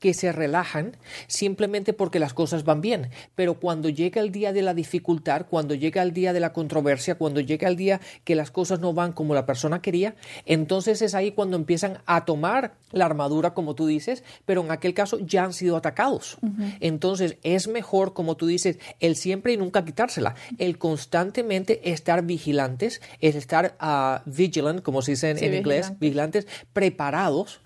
que 0.00 0.14
se 0.14 0.32
relajan 0.32 0.96
simplemente 1.28 1.92
porque 1.92 2.18
las 2.18 2.34
cosas 2.34 2.64
van 2.64 2.80
bien. 2.80 3.10
Pero 3.36 3.60
cuando 3.60 3.88
llega 3.88 4.20
el 4.20 4.32
día 4.32 4.52
de 4.52 4.62
la 4.62 4.74
dificultad, 4.74 5.46
cuando 5.48 5.74
llega 5.74 6.02
el 6.02 6.12
día 6.12 6.32
de 6.32 6.40
la 6.40 6.52
controversia, 6.52 7.14
cuando 7.14 7.40
llega 7.40 7.68
el 7.68 7.76
día 7.76 8.00
que 8.24 8.34
las 8.34 8.50
cosas 8.50 8.80
no 8.80 8.92
van 8.92 9.12
como 9.12 9.34
la 9.34 9.46
persona 9.46 9.82
quería, 9.82 10.16
entonces 10.46 11.02
es 11.02 11.14
ahí 11.14 11.32
cuando 11.32 11.56
empiezan 11.56 11.98
a 12.06 12.24
tomar 12.24 12.74
la 12.90 13.04
armadura, 13.04 13.54
como 13.54 13.74
tú 13.74 13.86
dices, 13.86 14.24
pero 14.46 14.62
en 14.62 14.70
aquel 14.70 14.94
caso 14.94 15.18
ya 15.20 15.44
han 15.44 15.52
sido 15.52 15.76
atacados. 15.76 16.38
Entonces 16.80 17.36
es 17.42 17.68
mejor, 17.68 18.14
como 18.14 18.36
tú 18.36 18.46
dices, 18.46 18.78
el 18.98 19.16
siempre 19.16 19.52
y 19.52 19.56
nunca 19.56 19.84
quitársela, 19.84 20.34
el 20.58 20.78
constantemente 20.78 21.92
estar 21.92 22.24
vigilantes, 22.24 23.02
es 23.20 23.36
estar 23.36 23.76
uh, 23.80 24.28
vigilant, 24.28 24.82
como 24.82 25.02
se 25.02 25.12
dice 25.12 25.30
en, 25.30 25.54
inglés, 25.54 25.92
vigilantes, 25.98 26.46
preparados 26.72 27.60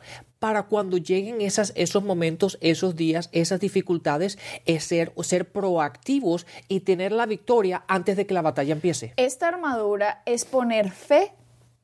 para 0.44 0.64
cuando 0.64 0.98
lleguen 0.98 1.40
esas, 1.40 1.72
esos 1.74 2.04
momentos, 2.04 2.58
esos 2.60 2.96
días, 2.96 3.30
esas 3.32 3.60
dificultades, 3.60 4.38
es 4.66 4.84
ser, 4.84 5.10
ser 5.22 5.50
proactivos 5.50 6.46
y 6.68 6.80
tener 6.80 7.12
la 7.12 7.24
victoria 7.24 7.82
antes 7.88 8.14
de 8.14 8.26
que 8.26 8.34
la 8.34 8.42
batalla 8.42 8.74
empiece. 8.74 9.14
Esta 9.16 9.48
armadura 9.48 10.20
es 10.26 10.44
poner 10.44 10.90
fe 10.90 11.32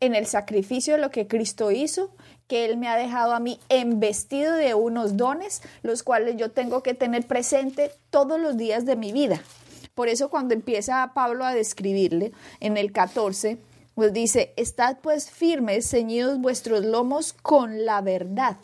en 0.00 0.14
el 0.14 0.26
sacrificio 0.26 0.96
de 0.96 1.00
lo 1.00 1.10
que 1.10 1.26
Cristo 1.26 1.70
hizo, 1.70 2.14
que 2.48 2.66
Él 2.66 2.76
me 2.76 2.88
ha 2.88 2.98
dejado 2.98 3.32
a 3.32 3.40
mí 3.40 3.58
embestido 3.70 4.54
de 4.54 4.74
unos 4.74 5.16
dones, 5.16 5.62
los 5.82 6.02
cuales 6.02 6.36
yo 6.36 6.50
tengo 6.50 6.82
que 6.82 6.92
tener 6.92 7.26
presente 7.26 7.90
todos 8.10 8.38
los 8.38 8.58
días 8.58 8.84
de 8.84 8.94
mi 8.94 9.10
vida. 9.10 9.40
Por 9.94 10.08
eso 10.08 10.28
cuando 10.28 10.52
empieza 10.52 11.12
Pablo 11.14 11.46
a 11.46 11.54
describirle 11.54 12.32
en 12.60 12.76
el 12.76 12.92
14, 12.92 13.56
pues 14.00 14.14
dice, 14.14 14.54
estad 14.56 14.96
pues 15.02 15.30
firmes, 15.30 15.90
ceñidos 15.90 16.38
vuestros 16.38 16.86
lomos 16.86 17.34
con 17.34 17.84
la 17.84 18.00
verdad 18.00 18.56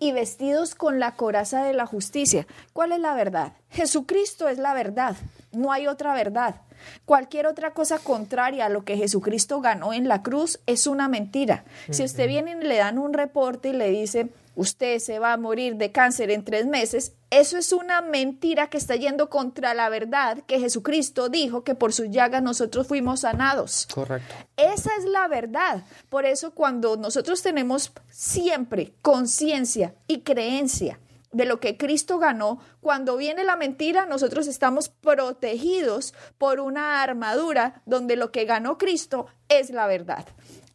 y 0.00 0.10
vestidos 0.10 0.74
con 0.74 0.98
la 0.98 1.14
coraza 1.14 1.62
de 1.62 1.74
la 1.74 1.86
justicia. 1.86 2.44
¿Cuál 2.72 2.90
es 2.90 2.98
la 2.98 3.14
verdad? 3.14 3.52
Jesucristo 3.70 4.48
es 4.48 4.58
la 4.58 4.74
verdad, 4.74 5.14
no 5.52 5.70
hay 5.70 5.86
otra 5.86 6.12
verdad. 6.12 6.56
Cualquier 7.04 7.46
otra 7.46 7.72
cosa 7.72 8.00
contraria 8.00 8.66
a 8.66 8.68
lo 8.68 8.84
que 8.84 8.96
Jesucristo 8.96 9.60
ganó 9.60 9.92
en 9.92 10.08
la 10.08 10.24
cruz 10.24 10.58
es 10.66 10.88
una 10.88 11.06
mentira. 11.06 11.62
Si 11.90 12.02
usted 12.02 12.26
viene 12.26 12.56
y 12.60 12.66
le 12.66 12.78
dan 12.78 12.98
un 12.98 13.12
reporte 13.12 13.68
y 13.68 13.74
le 13.74 13.90
dice, 13.90 14.30
usted 14.60 14.98
se 14.98 15.18
va 15.18 15.32
a 15.32 15.38
morir 15.38 15.76
de 15.76 15.90
cáncer 15.90 16.30
en 16.30 16.44
tres 16.44 16.66
meses, 16.66 17.14
eso 17.30 17.56
es 17.56 17.72
una 17.72 18.02
mentira 18.02 18.68
que 18.68 18.76
está 18.76 18.94
yendo 18.94 19.30
contra 19.30 19.72
la 19.72 19.88
verdad 19.88 20.42
que 20.46 20.60
Jesucristo 20.60 21.30
dijo 21.30 21.64
que 21.64 21.74
por 21.74 21.94
su 21.94 22.04
llaga 22.04 22.42
nosotros 22.42 22.86
fuimos 22.86 23.20
sanados. 23.20 23.88
Correcto. 23.94 24.34
Esa 24.58 24.90
es 24.98 25.06
la 25.06 25.28
verdad. 25.28 25.84
Por 26.10 26.26
eso 26.26 26.50
cuando 26.50 26.98
nosotros 26.98 27.40
tenemos 27.40 27.90
siempre 28.10 28.92
conciencia 29.00 29.94
y 30.06 30.20
creencia 30.20 31.00
de 31.32 31.46
lo 31.46 31.58
que 31.58 31.78
Cristo 31.78 32.18
ganó, 32.18 32.60
cuando 32.82 33.16
viene 33.16 33.44
la 33.44 33.56
mentira, 33.56 34.04
nosotros 34.04 34.46
estamos 34.46 34.90
protegidos 34.90 36.12
por 36.36 36.60
una 36.60 37.02
armadura 37.02 37.80
donde 37.86 38.16
lo 38.16 38.30
que 38.30 38.44
ganó 38.44 38.76
Cristo 38.76 39.26
es 39.48 39.70
la 39.70 39.86
verdad. 39.86 40.26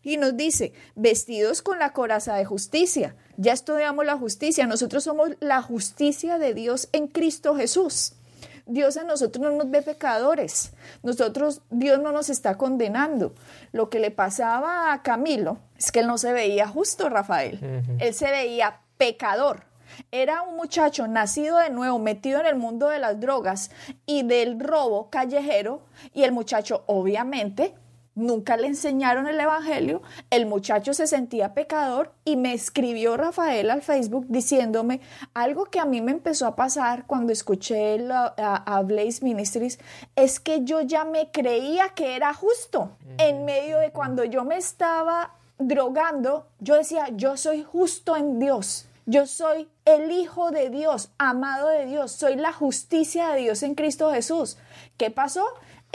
Y 0.01 0.17
nos 0.17 0.35
dice, 0.35 0.73
vestidos 0.95 1.61
con 1.61 1.77
la 1.77 1.93
coraza 1.93 2.35
de 2.35 2.45
justicia. 2.45 3.15
Ya 3.37 3.53
estudiamos 3.53 4.05
la 4.05 4.17
justicia, 4.17 4.65
nosotros 4.65 5.03
somos 5.03 5.31
la 5.39 5.61
justicia 5.61 6.37
de 6.37 6.53
Dios 6.53 6.89
en 6.91 7.07
Cristo 7.07 7.55
Jesús. 7.55 8.13
Dios 8.67 8.97
a 8.97 9.03
nosotros 9.03 9.43
no 9.43 9.51
nos 9.51 9.69
ve 9.69 9.81
pecadores. 9.81 10.71
Nosotros, 11.03 11.61
Dios 11.69 11.99
no 12.01 12.11
nos 12.11 12.29
está 12.29 12.57
condenando. 12.57 13.35
Lo 13.71 13.89
que 13.89 13.99
le 13.99 14.09
pasaba 14.09 14.91
a 14.91 15.03
Camilo 15.03 15.59
es 15.77 15.91
que 15.91 15.99
él 15.99 16.07
no 16.07 16.17
se 16.17 16.33
veía 16.33 16.67
justo, 16.67 17.09
Rafael. 17.09 17.83
Él 17.99 18.13
se 18.13 18.31
veía 18.31 18.79
pecador. 18.97 19.65
Era 20.11 20.41
un 20.41 20.55
muchacho 20.55 21.07
nacido 21.07 21.57
de 21.57 21.69
nuevo, 21.69 21.99
metido 21.99 22.39
en 22.39 22.47
el 22.47 22.55
mundo 22.55 22.89
de 22.89 22.99
las 22.99 23.19
drogas 23.19 23.69
y 24.05 24.23
del 24.23 24.59
robo 24.59 25.09
callejero, 25.09 25.81
y 26.13 26.23
el 26.23 26.31
muchacho 26.31 26.83
obviamente 26.87 27.75
nunca 28.15 28.57
le 28.57 28.67
enseñaron 28.67 29.27
el 29.27 29.39
Evangelio, 29.39 30.01
el 30.29 30.45
muchacho 30.45 30.93
se 30.93 31.05
sentía 31.05 31.53
pecador 31.53 32.13
y 32.23 32.37
me 32.37 32.53
escribió 32.53 33.17
Rafael 33.17 33.69
al 33.69 33.81
Facebook 33.81 34.25
diciéndome 34.29 35.01
algo 35.33 35.65
que 35.65 35.79
a 35.79 35.85
mí 35.85 36.01
me 36.01 36.11
empezó 36.11 36.47
a 36.47 36.55
pasar 36.55 37.05
cuando 37.05 37.33
escuché 37.33 37.75
a, 38.09 38.81
Blaze 38.85 39.23
Ministries, 39.23 39.79
es 40.15 40.39
que 40.39 40.63
yo 40.63 40.81
ya 40.81 41.05
me 41.05 41.31
creía 41.31 41.89
que 41.89 42.15
era 42.15 42.33
justo. 42.33 42.91
En 43.17 43.45
medio 43.45 43.79
de 43.79 43.91
cuando 43.91 44.23
yo 44.23 44.43
me 44.43 44.57
estaba 44.57 45.35
drogando, 45.57 46.47
yo 46.59 46.75
decía, 46.75 47.09
yo 47.13 47.37
soy 47.37 47.63
justo 47.63 48.15
en 48.15 48.39
Dios. 48.39 48.87
Yo 49.07 49.27
soy 49.27 49.67
el 49.85 50.11
Hijo 50.11 50.49
de 50.49 50.69
Dios, 50.71 51.09
amado 51.19 51.67
de 51.67 51.85
Dios, 51.85 52.11
soy 52.11 52.35
la 52.35 52.51
justicia 52.51 53.29
de 53.29 53.41
Dios 53.41 53.61
en 53.61 53.75
Cristo 53.75 54.11
Jesús. 54.11 54.57
¿Qué 54.97 55.11
pasó? 55.11 55.45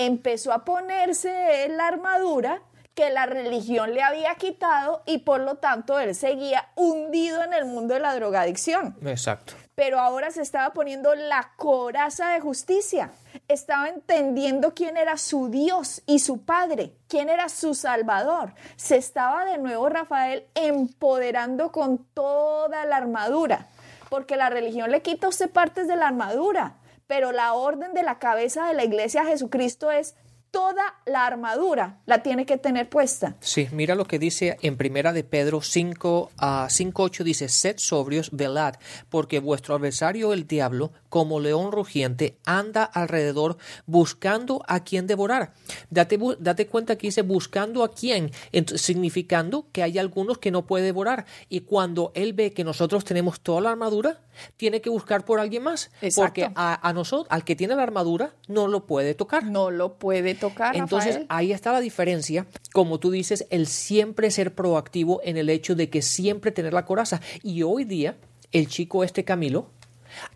Empezó 0.02 0.54
a 0.54 0.64
ponerse 0.64 1.68
la 1.68 1.88
armadura 1.88 2.62
que 2.94 3.10
la 3.10 3.26
religión 3.26 3.92
le 3.92 4.02
había 4.02 4.34
quitado 4.36 5.02
y 5.04 5.18
por 5.18 5.40
lo 5.40 5.56
tanto 5.56 6.00
él 6.00 6.14
seguía 6.14 6.68
hundido 6.74 7.44
en 7.44 7.52
el 7.52 7.66
mundo 7.66 7.92
de 7.92 8.00
la 8.00 8.14
drogadicción. 8.14 8.96
Exacto. 9.04 9.52
Pero 9.74 10.00
ahora 10.00 10.30
se 10.30 10.40
estaba 10.40 10.72
poniendo 10.72 11.14
la 11.14 11.52
coraza 11.56 12.30
de 12.30 12.40
justicia. 12.40 13.10
Estaba 13.46 13.90
entendiendo 13.90 14.72
quién 14.72 14.96
era 14.96 15.18
su 15.18 15.50
Dios 15.50 16.00
y 16.06 16.20
su 16.20 16.46
Padre, 16.46 16.94
quién 17.06 17.28
era 17.28 17.50
su 17.50 17.74
Salvador. 17.74 18.54
Se 18.76 18.96
estaba 18.96 19.44
de 19.44 19.58
nuevo 19.58 19.90
Rafael 19.90 20.46
empoderando 20.54 21.72
con 21.72 21.98
toda 22.14 22.86
la 22.86 22.96
armadura, 22.96 23.68
porque 24.08 24.36
la 24.36 24.48
religión 24.48 24.90
le 24.90 25.02
quita 25.02 25.26
a 25.26 25.30
usted 25.30 25.50
partes 25.50 25.86
de 25.88 25.96
la 25.96 26.08
armadura, 26.08 26.79
pero 27.10 27.32
la 27.32 27.54
orden 27.54 27.92
de 27.92 28.04
la 28.04 28.20
cabeza 28.20 28.68
de 28.68 28.74
la 28.74 28.84
iglesia 28.84 29.24
Jesucristo 29.24 29.90
es 29.90 30.14
toda 30.50 30.82
la 31.06 31.26
armadura 31.26 32.00
la 32.06 32.22
tiene 32.22 32.46
que 32.46 32.58
tener 32.58 32.88
puesta. 32.88 33.36
Sí, 33.40 33.68
mira 33.72 33.94
lo 33.94 34.04
que 34.04 34.18
dice 34.18 34.56
en 34.62 34.76
primera 34.76 35.12
de 35.12 35.24
Pedro 35.24 35.62
5 35.62 36.30
a 36.38 36.66
5.8 36.68 37.22
dice, 37.22 37.48
sed 37.48 37.76
sobrios, 37.78 38.30
velad, 38.32 38.74
porque 39.08 39.38
vuestro 39.38 39.74
adversario 39.74 40.32
el 40.32 40.46
diablo, 40.46 40.92
como 41.08 41.40
león 41.40 41.72
rugiente, 41.72 42.36
anda 42.44 42.84
alrededor 42.84 43.58
buscando 43.86 44.62
a 44.66 44.80
quien 44.80 45.06
devorar. 45.06 45.52
Date, 45.90 46.18
date 46.38 46.66
cuenta 46.66 46.96
que 46.96 47.08
dice 47.08 47.22
buscando 47.22 47.84
a 47.84 47.92
quién, 47.92 48.30
significando 48.76 49.66
que 49.72 49.82
hay 49.82 49.98
algunos 49.98 50.38
que 50.38 50.50
no 50.50 50.66
puede 50.66 50.84
devorar. 50.84 51.26
Y 51.48 51.60
cuando 51.60 52.12
él 52.14 52.32
ve 52.32 52.52
que 52.52 52.64
nosotros 52.64 53.04
tenemos 53.04 53.40
toda 53.40 53.60
la 53.60 53.70
armadura, 53.70 54.20
tiene 54.56 54.80
que 54.80 54.90
buscar 54.90 55.24
por 55.24 55.40
alguien 55.40 55.62
más. 55.62 55.90
Porque 56.14 56.50
a, 56.54 56.88
a 56.88 56.92
nosotros, 56.92 57.26
al 57.30 57.44
que 57.44 57.56
tiene 57.56 57.74
la 57.74 57.82
armadura, 57.82 58.34
no 58.48 58.68
lo 58.68 58.86
puede 58.86 59.14
tocar. 59.14 59.44
No 59.44 59.70
lo 59.70 59.98
puede 59.98 60.34
tocar. 60.40 60.76
Entonces 60.76 61.20
ahí 61.28 61.52
está 61.52 61.72
la 61.72 61.80
diferencia, 61.80 62.46
como 62.72 62.98
tú 62.98 63.10
dices, 63.10 63.46
el 63.50 63.66
siempre 63.66 64.30
ser 64.30 64.54
proactivo 64.54 65.20
en 65.22 65.36
el 65.36 65.48
hecho 65.48 65.74
de 65.76 65.88
que 65.88 66.02
siempre 66.02 66.50
tener 66.50 66.72
la 66.72 66.84
coraza. 66.84 67.20
Y 67.42 67.62
hoy 67.62 67.84
día, 67.84 68.16
el 68.50 68.66
chico 68.66 69.04
este 69.04 69.24
Camilo, 69.24 69.70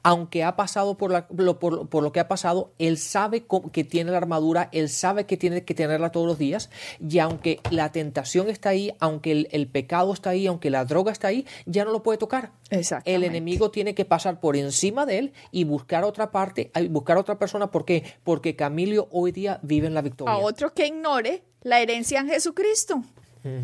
aunque 0.02 0.45
ha 0.45 0.57
pasado 0.57 0.97
por, 0.97 1.11
la, 1.11 1.26
por, 1.26 2.02
lo 2.02 2.12
que 2.12 2.21
ha 2.21 2.28
pasado, 2.28 2.73
él 2.78 2.99
sabe 2.99 3.45
que 3.73 3.85
tiene 3.85 4.11
la 4.11 4.19
armadura, 4.19 4.69
él 4.73 4.88
sabe 4.88 5.26
que 5.26 5.37
tiene 5.37 5.64
que 5.64 5.75
tenerla 5.75 6.11
todos 6.11 6.26
los 6.26 6.38
días, 6.38 6.71
y 7.00 7.19
aunque 7.19 7.61
la 7.71 7.93
tentación 7.93 8.49
está 8.50 8.71
ahí, 8.71 8.95
aunque 9.00 9.49
el, 9.50 9.69
pecado 9.69 10.12
está 10.12 10.31
ahí, 10.31 10.47
aunque 10.47 10.71
la 10.71 10.85
droga 10.85 11.12
está 11.12 11.28
ahí, 11.28 11.47
ya 11.66 11.85
no 11.85 11.93
lo 11.93 12.02
puede 12.02 12.19
tocar. 12.19 12.52
El 13.04 13.25
enemigo 13.25 13.71
tiene 13.71 13.95
que 13.95 14.04
pasar 14.04 14.40
por 14.40 14.57
encima 14.57 15.07
de 15.07 15.19
él 15.19 15.33
y 15.50 15.64
buscar 15.64 16.04
otra 16.04 16.31
parte, 16.31 16.71
buscar 16.90 17.19
otra 17.19 17.38
persona. 17.38 17.71
¿Por 17.71 17.85
qué? 17.85 18.04
Porque 18.25 18.57
Camilo 18.57 19.09
hoy 19.11 19.33
día 19.33 19.61
vive 19.62 19.87
en 19.87 19.95
la 19.95 20.02
victoria. 20.02 20.35
A 20.35 20.38
otro 20.38 20.73
que 20.75 20.87
ignore 20.87 21.43
la 21.62 21.81
herencia 21.81 22.21
en 22.21 22.28
Jesucristo 22.28 23.02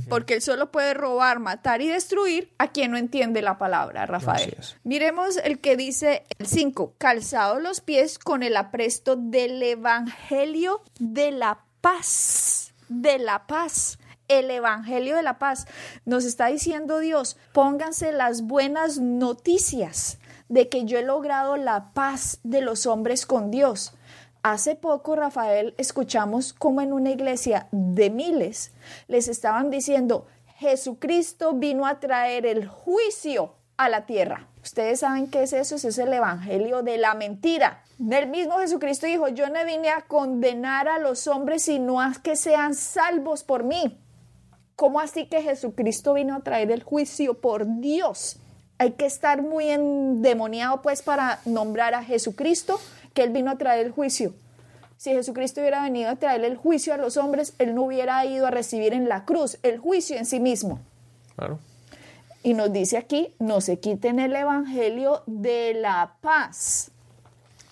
porque 0.09 0.35
él 0.35 0.43
solo 0.43 0.71
puede 0.71 0.95
robar, 0.95 1.39
matar 1.39 1.81
y 1.83 1.89
destruir 1.89 2.53
a 2.59 2.69
quien 2.69 2.91
no 2.91 2.97
entiende 2.97 3.43
la 3.43 3.59
palabra, 3.59 4.07
Rafael. 4.07 4.57
Miremos 4.85 5.37
el 5.39 5.61
que 5.61 5.77
dice 5.77 6.25
el 6.39 6.47
5, 6.47 6.95
calzados 6.99 7.63
los 7.63 7.81
pies 7.81 8.19
con 8.19 8.43
el 8.43 8.57
apresto 8.57 9.17
del 9.17 9.63
Evangelio 9.63 10.83
de 10.99 11.31
la 11.33 11.65
paz, 11.81 12.75
de 12.89 13.19
la 13.19 13.47
paz 13.47 13.99
el 14.31 14.51
Evangelio 14.51 15.17
de 15.17 15.23
la 15.23 15.39
Paz. 15.39 15.67
Nos 16.05 16.25
está 16.25 16.47
diciendo 16.47 17.01
Dios, 17.01 17.37
pónganse 17.53 18.13
las 18.13 18.43
buenas 18.43 18.99
noticias 18.99 20.19
de 20.49 20.69
que 20.69 20.85
yo 20.85 20.99
he 20.99 21.03
logrado 21.03 21.57
la 21.57 21.93
paz 21.93 22.39
de 22.43 22.61
los 22.61 22.87
hombres 22.87 23.27
con 23.27 23.51
Dios. 23.51 23.95
Hace 24.43 24.75
poco, 24.75 25.17
Rafael, 25.17 25.75
escuchamos 25.77 26.55
como 26.55 26.81
en 26.81 26.95
una 26.95 27.11
iglesia 27.11 27.69
de 27.73 28.09
miles 28.09 28.73
les 29.07 29.29
estaban 29.29 29.71
diciendo, 29.71 30.27
Jesucristo 30.57 31.53
vino 31.53 31.87
a 31.87 32.01
traer 32.01 32.47
el 32.47 32.67
juicio 32.67 33.55
a 33.77 33.91
la 33.91 34.07
tierra. 34.07 34.49
Ustedes 34.63 35.01
saben 35.01 35.31
qué 35.31 35.43
es 35.43 35.53
eso, 35.53 35.75
es 35.75 35.99
el 35.99 36.13
evangelio 36.13 36.83
de 36.83 36.97
la 36.97 37.13
mentira. 37.13 37.83
Del 37.99 38.29
mismo 38.29 38.59
Jesucristo 38.59 39.07
dijo, 39.07 39.29
yo 39.29 39.51
no 39.51 39.63
vine 39.67 39.91
a 39.91 40.03
condenar 40.03 40.89
a 40.89 40.99
los 40.99 41.27
hombres, 41.27 41.65
sino 41.65 42.01
a 42.01 42.15
que 42.23 42.35
sean 42.35 42.75
salvos 42.75 43.43
por 43.43 43.63
mí. 43.65 44.01
¿Cómo 44.75 45.01
así 45.01 45.27
que 45.27 45.43
Jesucristo 45.43 46.15
vino 46.15 46.35
a 46.35 46.41
traer 46.41 46.71
el 46.71 46.83
juicio 46.83 47.35
por 47.35 47.81
Dios? 47.81 48.39
Hay 48.79 48.93
que 48.93 49.05
estar 49.05 49.43
muy 49.43 49.69
endemoniado 49.69 50.81
pues 50.81 51.03
para 51.03 51.41
nombrar 51.45 51.93
a 51.93 52.03
Jesucristo 52.03 52.81
que 53.15 53.23
Él 53.23 53.31
vino 53.31 53.51
a 53.51 53.59
traer 53.59 53.87
el 53.87 53.93
juicio. 53.93 54.35
Si 54.97 55.13
Jesucristo 55.13 55.61
hubiera 55.61 55.83
venido 55.83 56.11
a 56.11 56.17
traer 56.17 56.45
el 56.45 56.57
juicio 56.57 56.93
a 56.93 56.99
los 56.99 57.17
hombres, 57.17 57.55
Él 57.59 57.75
no 57.75 57.85
hubiera 57.85 58.25
ido 58.27 58.47
a 58.47 58.51
recibir 58.51 58.93
en 58.93 59.09
la 59.09 59.25
cruz 59.25 59.59
el 59.63 59.79
juicio 59.79 60.17
en 60.17 60.27
sí 60.27 60.41
mismo. 60.41 60.81
Claro. 61.37 61.59
Y 62.43 62.55
nos 62.55 62.73
dice 62.73 62.97
aquí, 62.97 63.35
no 63.39 63.61
se 63.61 63.79
quiten 63.79 64.19
el 64.19 64.35
Evangelio 64.35 65.23
de 65.27 65.75
la 65.75 66.17
paz. 66.21 66.90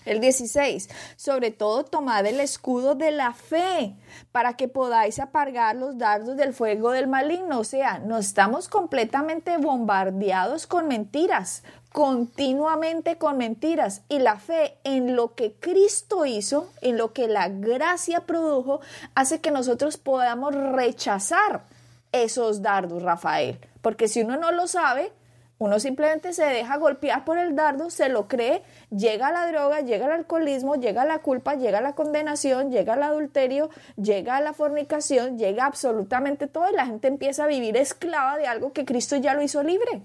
El 0.09 0.21
16, 0.21 0.89
sobre 1.17 1.51
todo 1.51 1.85
tomad 1.85 2.25
el 2.25 2.39
escudo 2.39 2.95
de 2.95 3.11
la 3.11 3.31
fe 3.33 3.95
para 4.31 4.53
que 4.53 4.67
podáis 4.67 5.19
apagar 5.19 5.75
los 5.75 5.99
dardos 5.99 6.35
del 6.35 6.55
fuego 6.55 6.89
del 6.89 7.07
maligno. 7.07 7.59
O 7.59 7.63
sea, 7.63 7.99
no 7.99 8.17
estamos 8.17 8.69
completamente 8.69 9.57
bombardeados 9.57 10.65
con 10.65 10.87
mentiras, 10.87 11.61
continuamente 11.91 13.19
con 13.19 13.37
mentiras. 13.37 14.01
Y 14.09 14.17
la 14.17 14.39
fe 14.39 14.79
en 14.83 15.15
lo 15.15 15.35
que 15.35 15.53
Cristo 15.53 16.25
hizo, 16.25 16.71
en 16.81 16.97
lo 16.97 17.13
que 17.13 17.27
la 17.27 17.47
gracia 17.47 18.21
produjo, 18.21 18.81
hace 19.13 19.41
que 19.41 19.51
nosotros 19.51 19.97
podamos 19.97 20.55
rechazar 20.55 21.65
esos 22.11 22.63
dardos, 22.63 23.03
Rafael. 23.03 23.59
Porque 23.83 24.07
si 24.07 24.21
uno 24.21 24.37
no 24.37 24.51
lo 24.51 24.67
sabe, 24.67 25.13
uno 25.59 25.77
simplemente 25.79 26.31
se 26.31 26.45
deja 26.45 26.77
golpear 26.77 27.25
por 27.25 27.37
el 27.37 27.53
dardo, 27.53 27.89
se 27.89 28.07
lo 28.07 28.29
cree, 28.29 28.63
llega 28.91 29.29
la 29.31 29.45
droga, 29.45 29.81
llega 29.81 30.05
el 30.05 30.13
alcoholismo, 30.13 30.75
llega 30.75 31.03
la 31.03 31.19
culpa, 31.19 31.55
llega 31.55 31.81
la 31.81 31.95
condenación, 31.95 32.71
llega 32.71 32.93
el 32.93 33.03
adulterio, 33.03 33.69
llega 33.97 34.39
la 34.39 34.53
fornicación, 34.53 35.37
llega 35.37 35.65
absolutamente 35.65 36.47
todo 36.47 36.71
y 36.71 36.75
la 36.75 36.85
gente 36.85 37.09
empieza 37.09 37.43
a 37.43 37.47
vivir 37.47 37.75
esclava 37.75 38.37
de 38.37 38.47
algo 38.47 38.71
que 38.71 38.85
Cristo 38.85 39.17
ya 39.17 39.33
lo 39.33 39.41
hizo 39.41 39.61
libre. 39.61 40.01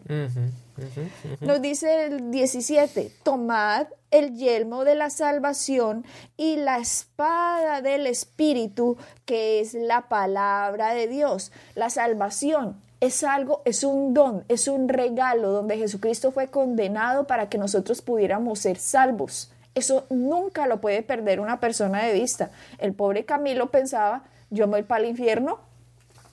Nos 1.41 1.63
dice 1.63 2.07
el 2.07 2.33
17, 2.33 3.13
tomad 3.23 3.87
el 4.11 4.35
yelmo 4.35 4.85
de 4.85 4.97
la 4.97 5.09
salvación 5.09 6.05
y 6.37 6.57
la 6.57 6.79
espada 6.79 7.81
del 7.81 8.09
Espíritu, 8.09 8.97
que 9.25 9.61
es 9.61 9.75
la 9.75 10.09
palabra 10.09 10.95
de 10.95 11.07
Dios. 11.07 11.53
La 11.77 11.91
salvación 11.91 12.83
es 13.01 13.25
algo, 13.25 13.63
es 13.65 13.85
un 13.85 14.15
don, 14.15 14.45
es 14.49 14.69
un 14.69 14.89
regalo 14.89 15.51
donde 15.51 15.77
Jesucristo 15.77 16.33
fue 16.33 16.49
condenado 16.49 17.27
para 17.27 17.49
que 17.49 17.59
nosotros 17.59 18.03
pudiéramos 18.03 18.61
ser 18.61 18.79
salvos. 18.79 19.51
Eso 19.75 20.07
nunca 20.09 20.67
lo 20.67 20.81
puede 20.81 21.03
perder 21.03 21.41
una 21.41 21.61
persona 21.61 22.05
de 22.05 22.13
vista. 22.13 22.51
El 22.79 22.95
pobre 22.95 23.25
Camilo 23.25 23.71
pensaba, 23.71 24.25
yo 24.51 24.67
me 24.67 24.79
voy 24.79 24.83
para 24.85 25.03
el 25.03 25.11
infierno. 25.11 25.59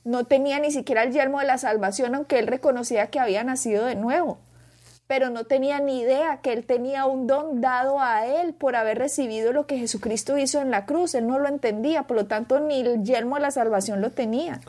No 0.03 0.25
tenía 0.25 0.59
ni 0.59 0.71
siquiera 0.71 1.03
el 1.03 1.11
yelmo 1.11 1.39
de 1.39 1.45
la 1.45 1.57
salvación, 1.57 2.15
aunque 2.15 2.39
él 2.39 2.47
reconocía 2.47 3.07
que 3.07 3.19
había 3.19 3.43
nacido 3.43 3.85
de 3.85 3.95
nuevo. 3.95 4.39
Pero 5.07 5.29
no 5.29 5.43
tenía 5.43 5.79
ni 5.79 6.01
idea 6.01 6.39
que 6.41 6.53
él 6.53 6.65
tenía 6.65 7.05
un 7.05 7.27
don 7.27 7.59
dado 7.61 7.99
a 7.99 8.25
él 8.25 8.53
por 8.53 8.75
haber 8.75 8.97
recibido 8.97 9.51
lo 9.51 9.65
que 9.67 9.77
Jesucristo 9.77 10.37
hizo 10.37 10.61
en 10.61 10.71
la 10.71 10.85
cruz. 10.85 11.15
Él 11.15 11.27
no 11.27 11.37
lo 11.37 11.49
entendía, 11.49 12.03
por 12.03 12.15
lo 12.17 12.27
tanto 12.27 12.59
ni 12.59 12.81
el 12.81 13.03
yelmo 13.03 13.35
de 13.35 13.41
la 13.41 13.51
salvación 13.51 14.01
lo 14.01 14.11
tenía. 14.11 14.61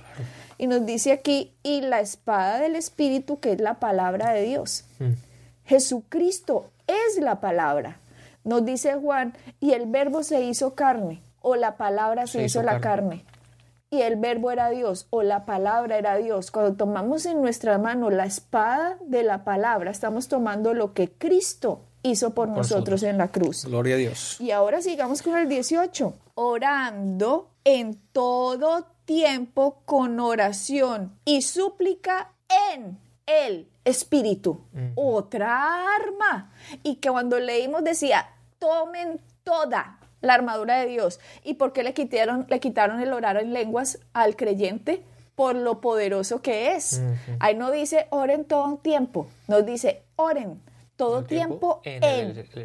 Y 0.62 0.68
nos 0.68 0.86
dice 0.86 1.10
aquí, 1.10 1.56
y 1.64 1.80
la 1.80 1.98
espada 1.98 2.60
del 2.60 2.76
Espíritu, 2.76 3.40
que 3.40 3.50
es 3.50 3.60
la 3.60 3.80
palabra 3.80 4.32
de 4.32 4.42
Dios. 4.42 4.84
Mm. 5.00 5.14
Jesucristo 5.64 6.70
es 6.86 7.20
la 7.20 7.40
palabra. 7.40 7.98
Nos 8.44 8.64
dice 8.64 8.94
Juan, 8.94 9.34
y 9.58 9.72
el 9.72 9.86
verbo 9.86 10.22
se 10.22 10.44
hizo 10.44 10.76
carne, 10.76 11.20
o 11.40 11.56
la 11.56 11.76
palabra 11.76 12.28
se, 12.28 12.44
hizo, 12.44 12.62
la 12.62 12.80
carne. 12.80 13.24
Y 13.90 14.02
el 14.02 14.14
verbo 14.14 14.52
era 14.52 14.70
Dios, 14.70 15.08
o 15.10 15.24
la 15.24 15.46
palabra 15.46 15.98
era 15.98 16.16
Dios. 16.16 16.52
Cuando 16.52 16.74
tomamos 16.74 17.26
en 17.26 17.40
nuestra 17.40 17.76
mano 17.78 18.08
la 18.10 18.26
espada 18.26 18.98
de 19.04 19.24
la 19.24 19.42
palabra, 19.42 19.90
estamos 19.90 20.28
tomando 20.28 20.74
lo 20.74 20.94
que 20.94 21.10
Cristo 21.10 21.86
hizo 22.04 22.34
por, 22.34 22.46
nosotros, 22.46 23.02
en 23.02 23.18
la 23.18 23.32
cruz. 23.32 23.64
Gloria 23.64 23.96
a 23.96 23.98
Dios. 23.98 24.40
Y 24.40 24.52
ahora 24.52 24.80
sigamos 24.80 25.22
con 25.22 25.36
el 25.36 25.48
18. 25.48 26.14
Orando 26.34 27.50
en 27.64 27.98
todo 28.12 28.91
tiempo 29.04 29.82
con 29.84 30.20
oración 30.20 31.18
y 31.24 31.42
súplica 31.42 32.32
en 32.74 32.98
el 33.26 33.68
Espíritu. 33.84 34.60
Otra 34.94 35.94
arma. 35.96 36.52
Y 36.82 36.96
que 36.96 37.10
cuando 37.10 37.38
leímos 37.38 37.82
decía, 37.84 38.28
tomen 38.58 39.20
toda 39.42 39.98
la 40.20 40.34
armadura 40.34 40.78
de 40.78 40.86
Dios. 40.86 41.20
¿Y 41.42 41.54
por 41.54 41.72
qué 41.72 41.82
le 41.82 41.94
quitaron, 41.94 42.46
le 42.48 42.60
quitaron 42.60 43.00
el 43.00 43.12
orar 43.12 43.36
en 43.36 43.52
lenguas 43.52 43.98
al 44.12 44.36
creyente? 44.36 45.02
Por 45.34 45.56
lo 45.56 45.80
poderoso 45.80 46.42
que 46.42 46.76
es. 46.76 47.02
Ahí 47.40 47.56
no 47.56 47.70
dice 47.70 48.06
oren 48.10 48.44
todo 48.44 48.64
un 48.66 48.78
tiempo, 48.78 49.26
nos 49.48 49.64
dice 49.64 50.02
oren 50.16 50.60
todo 50.96 51.24
tiempo, 51.24 51.80
en, 51.84 52.04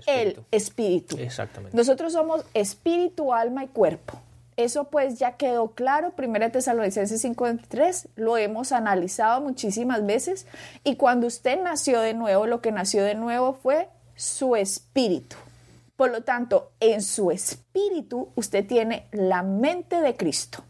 el, 0.05 0.43
espíritu. 0.51 1.17
Exactamente. 1.17 1.75
Nosotros 1.75 2.13
somos 2.13 2.43
espíritu, 2.53 3.33
alma 3.33 3.63
y 3.63 3.67
cuerpo. 3.67 4.19
Eso 4.57 4.85
pues 4.85 5.19
ya 5.19 5.37
quedó 5.37 5.71
claro, 5.71 6.13
1 6.17 6.51
Tesalonicenses 6.51 7.23
5.3, 7.23 8.07
lo 8.15 8.37
hemos 8.37 8.71
analizado 8.71 9.39
muchísimas 9.39 10.03
veces 10.03 10.47
y 10.83 10.95
cuando 10.95 11.27
usted 11.27 11.61
nació 11.61 12.01
de 12.01 12.15
nuevo, 12.15 12.47
lo 12.47 12.59
que 12.59 12.71
nació 12.71 13.03
de 13.03 13.13
nuevo 13.13 13.53
fue 13.53 13.87
su 14.15 14.55
espíritu. 14.55 15.35
Por 15.95 16.11
lo 16.11 16.23
tanto, 16.23 16.71
en 16.79 17.03
su 17.03 17.29
espíritu 17.29 18.29
usted 18.35 18.65
tiene 18.65 19.07
la 19.11 19.43
mente 19.43 20.01
de 20.01 20.15
Cristo. 20.15 20.63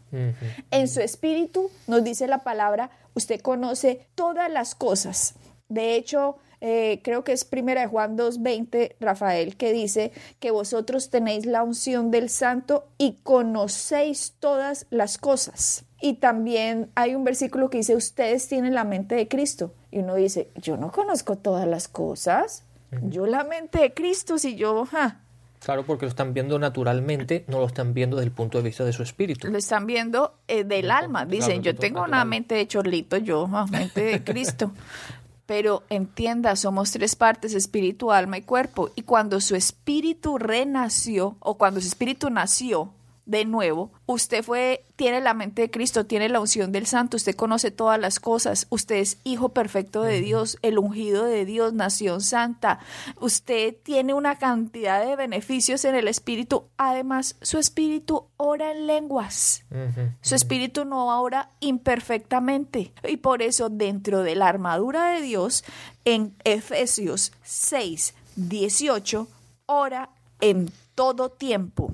En 0.70 0.88
su 0.88 1.00
espíritu, 1.00 1.70
nos 1.86 2.04
dice 2.04 2.26
la 2.26 2.38
palabra, 2.38 2.90
usted 3.14 3.40
conoce 3.40 4.06
todas 4.14 4.50
las 4.50 4.74
cosas. 4.74 5.34
De 5.68 5.96
hecho, 5.96 6.36
eh, 6.60 7.00
creo 7.02 7.24
que 7.24 7.32
es 7.32 7.44
primera 7.44 7.82
de 7.82 7.86
Juan 7.86 8.16
2.20, 8.16 8.94
Rafael, 9.00 9.56
que 9.56 9.72
dice 9.72 10.12
que 10.40 10.50
vosotros 10.50 11.10
tenéis 11.10 11.46
la 11.46 11.62
unción 11.62 12.10
del 12.10 12.28
santo 12.28 12.86
y 12.98 13.18
conocéis 13.22 14.34
todas 14.40 14.86
las 14.90 15.18
cosas. 15.18 15.84
Y 16.00 16.14
también 16.14 16.90
hay 16.94 17.14
un 17.14 17.24
versículo 17.24 17.70
que 17.70 17.78
dice, 17.78 17.96
ustedes 17.96 18.48
tienen 18.48 18.74
la 18.74 18.84
mente 18.84 19.14
de 19.14 19.28
Cristo. 19.28 19.72
Y 19.90 19.98
uno 19.98 20.14
dice, 20.14 20.50
yo 20.56 20.76
no 20.76 20.92
conozco 20.92 21.36
todas 21.36 21.66
las 21.66 21.88
cosas. 21.88 22.64
Yo 23.02 23.26
la 23.26 23.44
mente 23.44 23.80
de 23.80 23.92
Cristo, 23.92 24.38
si 24.38 24.56
yo... 24.56 24.86
Claro, 25.60 25.84
porque 25.84 26.06
lo 26.06 26.08
están 26.08 26.34
viendo 26.34 26.56
naturalmente, 26.60 27.44
no 27.48 27.58
lo 27.58 27.66
están 27.66 27.92
viendo 27.92 28.16
desde 28.16 28.26
el 28.26 28.32
punto 28.32 28.58
de 28.58 28.64
vista 28.64 28.84
de 28.84 28.92
su 28.92 29.02
espíritu. 29.02 29.48
Lo 29.48 29.58
están 29.58 29.86
viendo 29.86 30.34
eh, 30.46 30.62
del 30.62 30.90
alma. 30.90 31.26
Dicen, 31.26 31.62
yo 31.62 31.74
tengo 31.74 32.04
una 32.04 32.24
mente 32.24 32.54
de 32.54 32.68
chorlito, 32.68 33.16
yo, 33.16 33.48
mente 33.70 34.02
de 34.02 34.24
Cristo. 34.24 34.70
Pero 35.48 35.82
entienda, 35.88 36.54
somos 36.56 36.90
tres 36.92 37.16
partes, 37.16 37.54
espíritu, 37.54 38.12
alma 38.12 38.36
y 38.36 38.42
cuerpo. 38.42 38.90
Y 38.96 39.00
cuando 39.00 39.40
su 39.40 39.56
espíritu 39.56 40.36
renació, 40.36 41.38
o 41.40 41.56
cuando 41.56 41.80
su 41.80 41.86
espíritu 41.86 42.28
nació, 42.28 42.92
de 43.28 43.44
nuevo, 43.44 43.92
usted 44.06 44.42
fue, 44.42 44.86
tiene 44.96 45.20
la 45.20 45.34
mente 45.34 45.60
de 45.60 45.70
Cristo, 45.70 46.06
tiene 46.06 46.30
la 46.30 46.40
unción 46.40 46.72
del 46.72 46.86
Santo, 46.86 47.18
usted 47.18 47.36
conoce 47.36 47.70
todas 47.70 48.00
las 48.00 48.20
cosas, 48.20 48.66
usted 48.70 48.96
es 48.96 49.18
hijo 49.22 49.50
perfecto 49.50 50.02
de 50.02 50.22
Dios, 50.22 50.56
el 50.62 50.78
ungido 50.78 51.24
de 51.24 51.44
Dios, 51.44 51.74
nación 51.74 52.22
santa, 52.22 52.78
usted 53.20 53.76
tiene 53.82 54.14
una 54.14 54.38
cantidad 54.38 55.04
de 55.04 55.14
beneficios 55.14 55.84
en 55.84 55.94
el 55.94 56.08
Espíritu, 56.08 56.64
además 56.78 57.36
su 57.42 57.58
Espíritu 57.58 58.24
ora 58.38 58.72
en 58.72 58.86
lenguas, 58.86 59.62
su 60.22 60.34
Espíritu 60.34 60.86
no 60.86 61.20
ora 61.20 61.50
imperfectamente. 61.60 62.92
Y 63.06 63.18
por 63.18 63.42
eso 63.42 63.68
dentro 63.68 64.22
de 64.22 64.36
la 64.36 64.48
armadura 64.48 65.10
de 65.10 65.20
Dios, 65.20 65.64
en 66.06 66.34
Efesios 66.44 67.32
6, 67.42 68.14
18, 68.36 69.28
ora 69.66 70.08
en 70.40 70.72
todo 70.94 71.28
tiempo 71.28 71.92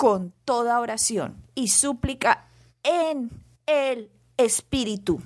con 0.00 0.32
toda 0.46 0.80
oración 0.80 1.44
y 1.54 1.68
súplica 1.68 2.46
en 2.82 3.30
el 3.66 4.10
Espíritu 4.38 5.20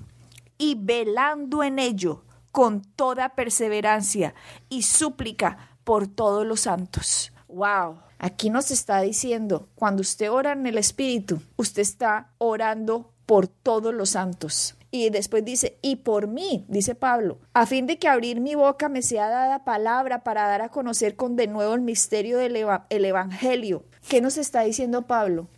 y 0.58 0.74
velando 0.74 1.62
en 1.62 1.78
ello 1.78 2.24
con 2.50 2.82
toda 2.82 3.36
perseverancia 3.36 4.34
y 4.68 4.82
súplica 4.82 5.76
por 5.84 6.08
todos 6.08 6.44
los 6.44 6.62
santos. 6.62 7.32
Wow, 7.46 8.00
aquí 8.18 8.50
nos 8.50 8.72
está 8.72 9.00
diciendo, 9.00 9.68
cuando 9.76 10.00
usted 10.00 10.28
ora 10.28 10.50
en 10.54 10.66
el 10.66 10.76
Espíritu, 10.76 11.40
usted 11.54 11.82
está 11.82 12.32
orando 12.38 13.12
por 13.26 13.46
todos 13.46 13.94
los 13.94 14.10
santos. 14.10 14.74
Y 14.94 15.10
después 15.10 15.44
dice, 15.44 15.76
y 15.82 15.96
por 15.96 16.28
mí, 16.28 16.64
dice 16.68 16.94
Pablo, 16.94 17.38
a 17.52 17.66
fin 17.66 17.88
de 17.88 17.98
que 17.98 18.06
abrir 18.06 18.38
mi 18.40 18.54
boca 18.54 18.88
me 18.88 19.02
sea 19.02 19.28
dada 19.28 19.64
palabra 19.64 20.22
para 20.22 20.46
dar 20.46 20.62
a 20.62 20.68
conocer 20.68 21.16
con 21.16 21.34
de 21.34 21.48
nuevo 21.48 21.74
el 21.74 21.80
misterio 21.80 22.38
del 22.38 22.64
el 22.90 23.04
Evangelio. 23.04 23.82
¿Qué 24.08 24.20
nos 24.20 24.36
está 24.36 24.60
diciendo 24.60 25.02
Pablo? 25.02 25.48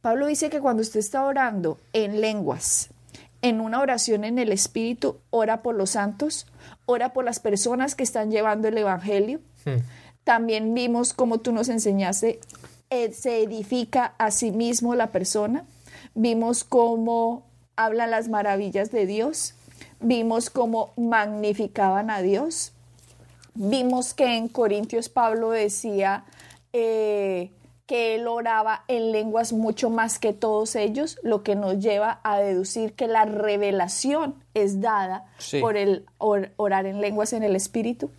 Pablo 0.00 0.28
dice 0.28 0.48
que 0.48 0.60
cuando 0.60 0.82
usted 0.82 1.00
está 1.00 1.24
orando 1.24 1.76
en 1.92 2.20
lenguas, 2.20 2.90
en 3.42 3.60
una 3.60 3.80
oración 3.80 4.22
en 4.22 4.38
el 4.38 4.52
Espíritu, 4.52 5.16
ora 5.30 5.60
por 5.60 5.74
los 5.74 5.90
santos, 5.90 6.46
ora 6.86 7.12
por 7.12 7.24
las 7.24 7.40
personas 7.40 7.96
que 7.96 8.04
están 8.04 8.30
llevando 8.30 8.68
el 8.68 8.78
Evangelio. 8.78 9.40
Hmm. 9.64 9.78
También 10.22 10.72
vimos 10.72 11.14
como 11.14 11.38
tú 11.38 11.50
nos 11.50 11.68
enseñaste, 11.68 12.38
eh, 12.90 13.12
se 13.12 13.42
edifica 13.42 14.14
a 14.18 14.30
sí 14.30 14.52
mismo 14.52 14.94
la 14.94 15.10
persona. 15.10 15.64
Vimos 16.14 16.62
cómo 16.62 17.42
hablan 17.76 18.10
las 18.10 18.28
maravillas 18.28 18.90
de 18.90 19.06
Dios, 19.06 19.54
vimos 20.00 20.50
cómo 20.50 20.92
magnificaban 20.96 22.10
a 22.10 22.22
Dios, 22.22 22.72
vimos 23.54 24.14
que 24.14 24.36
en 24.36 24.48
Corintios 24.48 25.08
Pablo 25.08 25.50
decía 25.50 26.24
eh, 26.72 27.50
que 27.86 28.14
él 28.14 28.26
oraba 28.26 28.84
en 28.88 29.12
lenguas 29.12 29.52
mucho 29.52 29.90
más 29.90 30.18
que 30.18 30.32
todos 30.32 30.76
ellos, 30.76 31.18
lo 31.22 31.42
que 31.42 31.54
nos 31.54 31.78
lleva 31.78 32.20
a 32.24 32.38
deducir 32.38 32.94
que 32.94 33.08
la 33.08 33.24
revelación 33.24 34.34
es 34.54 34.80
dada 34.80 35.26
por 35.60 35.76
el 35.76 36.06
orar 36.18 36.86
en 36.86 37.00
lenguas 37.00 37.32
en 37.32 37.42
el 37.42 37.56
Espíritu. 37.56 38.10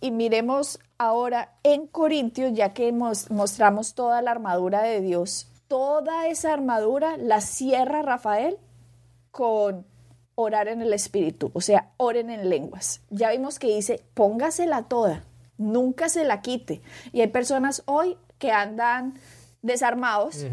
Y 0.00 0.10
miremos 0.10 0.80
Ahora, 1.04 1.48
en 1.64 1.88
Corintios, 1.88 2.52
ya 2.54 2.74
que 2.74 2.92
mostramos 2.92 3.94
toda 3.94 4.22
la 4.22 4.30
armadura 4.30 4.82
de 4.82 5.00
Dios, 5.00 5.48
toda 5.72 6.26
esa 6.26 6.52
armadura 6.52 7.16
la 7.16 7.40
cierra 7.40 8.02
Rafael 8.02 8.58
con 9.30 9.86
orar 10.34 10.68
en 10.68 10.82
el 10.82 10.92
Espíritu, 10.92 11.50
o 11.54 11.62
sea, 11.62 11.92
oren 11.96 12.28
en 12.28 12.50
lenguas. 12.50 13.00
Ya 13.08 13.30
vimos 13.30 13.58
que 13.58 13.68
dice, 13.68 14.04
póngasela 14.12 14.82
toda, 14.82 15.24
nunca 15.56 16.10
se 16.10 16.24
la 16.24 16.42
quite. 16.42 16.82
Y 17.14 17.22
hay 17.22 17.28
personas 17.28 17.84
hoy 17.86 18.18
que 18.38 18.52
andan 18.52 19.14
desarmados, 19.62 20.44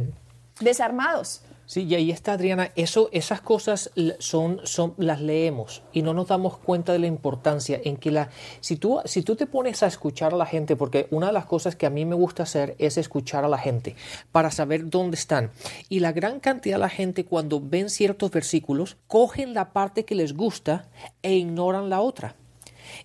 desarmados. 0.62 1.42
Sí, 1.70 1.84
y 1.84 1.94
ahí 1.94 2.10
está 2.10 2.32
Adriana, 2.32 2.72
eso, 2.76 3.10
esas 3.12 3.42
cosas 3.42 3.92
son, 4.18 4.60
son, 4.64 4.96
las 4.98 5.22
leemos 5.22 5.84
y 5.94 6.02
no 6.02 6.16
nos 6.16 6.30
damos 6.30 6.58
cuenta 6.58 6.94
de 6.94 6.98
la 6.98 7.06
importancia 7.06 7.80
en 7.84 7.98
que 7.98 8.10
la, 8.10 8.32
si 8.60 8.76
tú, 8.76 9.00
si 9.06 9.22
tú 9.22 9.36
te 9.36 9.46
pones 9.46 9.84
a 9.84 9.86
escuchar 9.86 10.34
a 10.34 10.38
la 10.38 10.48
gente, 10.48 10.76
porque 10.76 11.06
una 11.12 11.28
de 11.28 11.34
las 11.34 11.46
cosas 11.46 11.76
que 11.76 11.86
a 11.86 11.92
mí 11.92 12.06
me 12.06 12.16
gusta 12.16 12.42
hacer 12.42 12.76
es 12.80 12.98
escuchar 12.98 13.46
a 13.46 13.48
la 13.48 13.60
gente 13.60 13.96
para 14.32 14.50
saber 14.50 14.90
dónde 14.90 15.16
están. 15.16 15.52
Y 15.90 16.00
la 16.00 16.12
gran 16.12 16.40
cantidad 16.40 16.78
de 16.78 16.82
la 16.82 16.90
gente 16.90 17.26
cuando 17.26 17.62
ven 17.62 17.92
ciertos 17.92 18.32
versículos, 18.32 18.98
cogen 19.06 19.54
la 19.54 19.72
parte 19.72 20.06
que 20.06 20.16
les 20.16 20.34
gusta 20.34 20.88
e 21.22 21.36
ignoran 21.36 21.92
la 21.92 22.02
otra. 22.02 22.36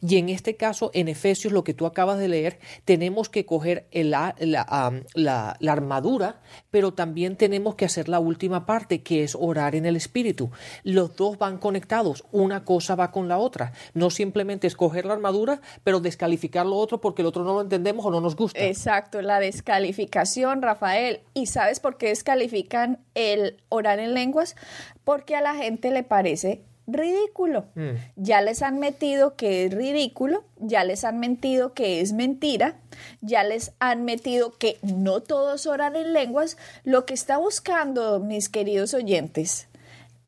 Y 0.00 0.16
en 0.16 0.28
este 0.28 0.56
caso, 0.56 0.90
en 0.94 1.08
Efesios, 1.08 1.52
lo 1.52 1.64
que 1.64 1.74
tú 1.74 1.86
acabas 1.86 2.18
de 2.18 2.28
leer, 2.28 2.58
tenemos 2.84 3.28
que 3.28 3.46
coger 3.46 3.86
la, 3.92 4.34
la, 4.38 5.56
armadura, 5.68 6.40
pero 6.70 6.94
también 6.94 7.36
tenemos 7.36 7.74
que 7.74 7.84
hacer 7.84 8.08
la 8.08 8.20
última 8.20 8.66
parte, 8.66 9.02
que 9.02 9.24
es 9.24 9.34
orar 9.34 9.74
en 9.74 9.86
el 9.86 9.96
Espíritu. 9.96 10.50
Los 10.82 11.16
dos 11.16 11.38
van 11.38 11.58
conectados, 11.58 12.24
una 12.32 12.64
cosa 12.64 12.94
va 12.94 13.10
con 13.10 13.28
la 13.28 13.38
otra. 13.38 13.72
No 13.92 14.10
simplemente 14.10 14.66
escoger 14.66 15.04
la 15.04 15.14
armadura, 15.14 15.60
pero 15.82 16.00
descalificar 16.00 16.66
lo 16.66 16.76
otro 16.76 17.00
porque 17.00 17.22
el 17.22 17.26
otro 17.26 17.44
no 17.44 17.54
lo 17.54 17.60
entendemos 17.60 18.04
o 18.04 18.10
no 18.10 18.20
nos 18.20 18.36
gusta. 18.36 18.60
Exacto, 18.60 19.22
la 19.22 19.40
descalificación, 19.40 20.62
Rafael. 20.62 21.20
¿Y 21.34 21.46
sabes 21.46 21.80
por 21.80 21.96
qué 21.96 22.08
descalifican 22.08 22.98
el 23.14 23.62
orar 23.68 23.98
en 23.98 24.14
lenguas? 24.14 24.56
Porque 25.04 25.36
a 25.36 25.40
la 25.40 25.54
gente 25.54 25.90
le 25.90 26.02
parece 26.02 26.62
ridículo. 26.86 27.66
Mm. 27.74 27.96
Ya 28.16 28.40
les 28.40 28.62
han 28.62 28.78
metido 28.78 29.36
que 29.36 29.64
es 29.64 29.74
ridículo, 29.74 30.44
ya 30.58 30.84
les 30.84 31.04
han 31.04 31.18
mentido 31.18 31.72
que 31.74 32.00
es 32.00 32.12
mentira, 32.12 32.76
ya 33.20 33.44
les 33.44 33.72
han 33.78 34.04
metido 34.04 34.56
que 34.58 34.78
no 34.82 35.20
todos 35.20 35.66
oran 35.66 35.96
en 35.96 36.12
lenguas. 36.12 36.56
Lo 36.84 37.06
que 37.06 37.14
está 37.14 37.38
buscando, 37.38 38.20
mis 38.20 38.48
queridos 38.48 38.94
oyentes, 38.94 39.68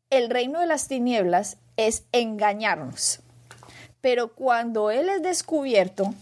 el 0.09 0.29
reino 0.29 0.59
de 0.59 0.67
las 0.67 0.87
tinieblas 0.87 1.57
es 1.75 2.03
engañarnos. 2.11 3.19
Pero 4.01 4.33
cuando 4.33 4.91
Él 4.91 5.09
es 5.09 5.21
descubierto, 5.21 6.13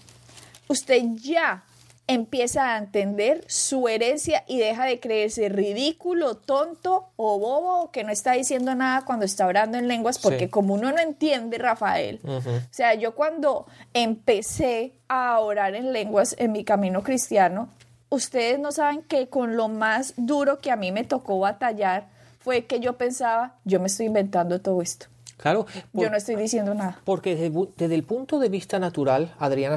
usted 0.67 1.01
ya 1.15 1.63
empieza 2.07 2.73
a 2.73 2.77
entender 2.77 3.43
su 3.47 3.87
herencia 3.87 4.43
y 4.47 4.59
deja 4.59 4.85
de 4.85 4.99
creerse 4.99 5.49
ridículo, 5.49 6.35
tonto 6.37 7.09
o 7.15 7.39
bobo 7.39 7.91
que 7.91 8.03
no 8.03 8.11
está 8.11 8.33
diciendo 8.33 8.75
nada 8.75 9.05
cuando 9.05 9.25
está 9.25 9.47
orando 9.47 9.77
en 9.77 9.87
lenguas, 9.87 10.19
porque 10.19 10.49
como 10.49 10.75
uno 10.75 10.91
no 10.91 10.99
entiende, 10.99 11.57
Rafael, 11.57 12.19
o 12.23 12.41
sea, 12.69 12.93
yo 12.93 13.15
cuando 13.15 13.65
empecé 13.93 14.93
a 15.07 15.39
orar 15.39 15.75
en 15.75 15.93
lenguas 15.93 16.35
en 16.37 16.51
mi 16.51 16.63
camino 16.63 17.01
cristiano, 17.03 17.69
ustedes 18.09 18.59
no 18.59 18.71
saben 18.71 19.01
que 19.01 19.27
con 19.27 19.55
lo 19.55 19.67
más 19.67 20.13
duro 20.17 20.59
que 20.59 20.71
a 20.71 20.75
mí 20.75 20.91
me 20.91 21.03
tocó 21.03 21.39
batallar 21.39 22.07
fue 22.39 22.65
que 22.65 22.79
yo 22.79 22.97
pensaba, 22.97 23.55
yo 23.63 23.79
me 23.79 23.87
estoy 23.87 24.05
inventando 24.05 24.61
todo 24.61 24.81
esto. 24.83 25.07
Claro. 25.37 25.65
Yo 25.93 26.09
no 26.09 26.15
estoy 26.15 26.35
diciendo 26.35 26.73
nada. 26.73 27.01
Porque 27.03 27.35
desde, 27.35 27.95
el 27.95 28.03
punto 28.03 28.39
de 28.39 28.49
vista 28.49 28.79
natural, 28.79 29.33
Adriana, 29.37 29.75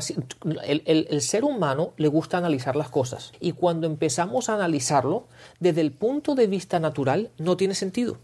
el, 0.64 1.22
ser 1.22 1.44
humano 1.44 1.92
le 1.96 2.08
gusta 2.08 2.38
analizar 2.38 2.76
las 2.76 2.90
cosas. 2.90 3.32
Y 3.40 3.52
cuando 3.52 3.86
empezamos 3.86 4.48
a 4.48 4.54
analizarlo, 4.54 5.26
desde 5.58 5.80
el 5.80 5.92
punto 5.92 6.34
de 6.34 6.46
vista 6.46 6.78
natural, 6.78 7.30
no 7.38 7.56
tiene 7.56 7.74
sentido. 7.74 8.18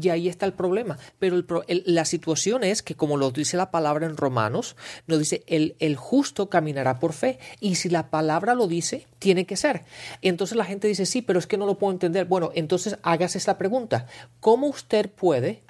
Y 0.00 0.08
ahí 0.10 0.28
está 0.28 0.46
el 0.46 0.52
problema. 0.52 0.98
Pero 1.18 1.44
la 1.66 2.04
situación 2.04 2.62
es 2.62 2.82
que, 2.82 2.94
como 2.94 3.16
lo 3.16 3.30
dice 3.30 3.56
la 3.56 3.70
palabra 3.70 4.06
en 4.06 4.16
Romanos, 4.16 4.76
nos 5.06 5.18
dice, 5.18 5.42
el, 5.46 5.76
el, 5.80 5.96
justo 5.96 6.48
caminará 6.48 7.00
por 7.00 7.12
fe. 7.12 7.38
Y 7.60 7.74
si 7.74 7.88
la 7.88 8.10
palabra 8.10 8.54
lo 8.54 8.68
dice, 8.68 9.06
tiene 9.18 9.44
que 9.44 9.56
ser. 9.56 9.84
Entonces 10.22 10.56
la 10.56 10.64
gente 10.64 10.88
dice, 10.88 11.04
sí, 11.04 11.20
pero 11.20 11.38
es 11.40 11.48
que 11.48 11.58
no 11.58 11.66
lo 11.66 11.78
puedo 11.78 11.92
entender. 11.92 12.26
Bueno, 12.26 12.52
entonces 12.54 12.96
hágase 13.02 13.38
esta 13.38 13.58
pregunta. 13.58 14.06
¿Cómo 14.40 14.68
usted 14.68 15.10
puede 15.10 15.62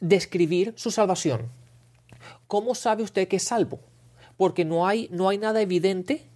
describir 0.00 0.74
su 0.76 0.90
salvación. 0.90 1.48
¿Cómo 2.46 2.74
sabe 2.74 3.02
usted 3.02 3.28
que 3.28 3.36
es 3.36 3.44
salvo? 3.44 3.80
Porque 4.36 4.64
no 4.64 4.86
hay, 4.86 5.08
no 5.10 5.28
hay 5.28 5.38
nada 5.38 5.60
evidente 5.60 6.26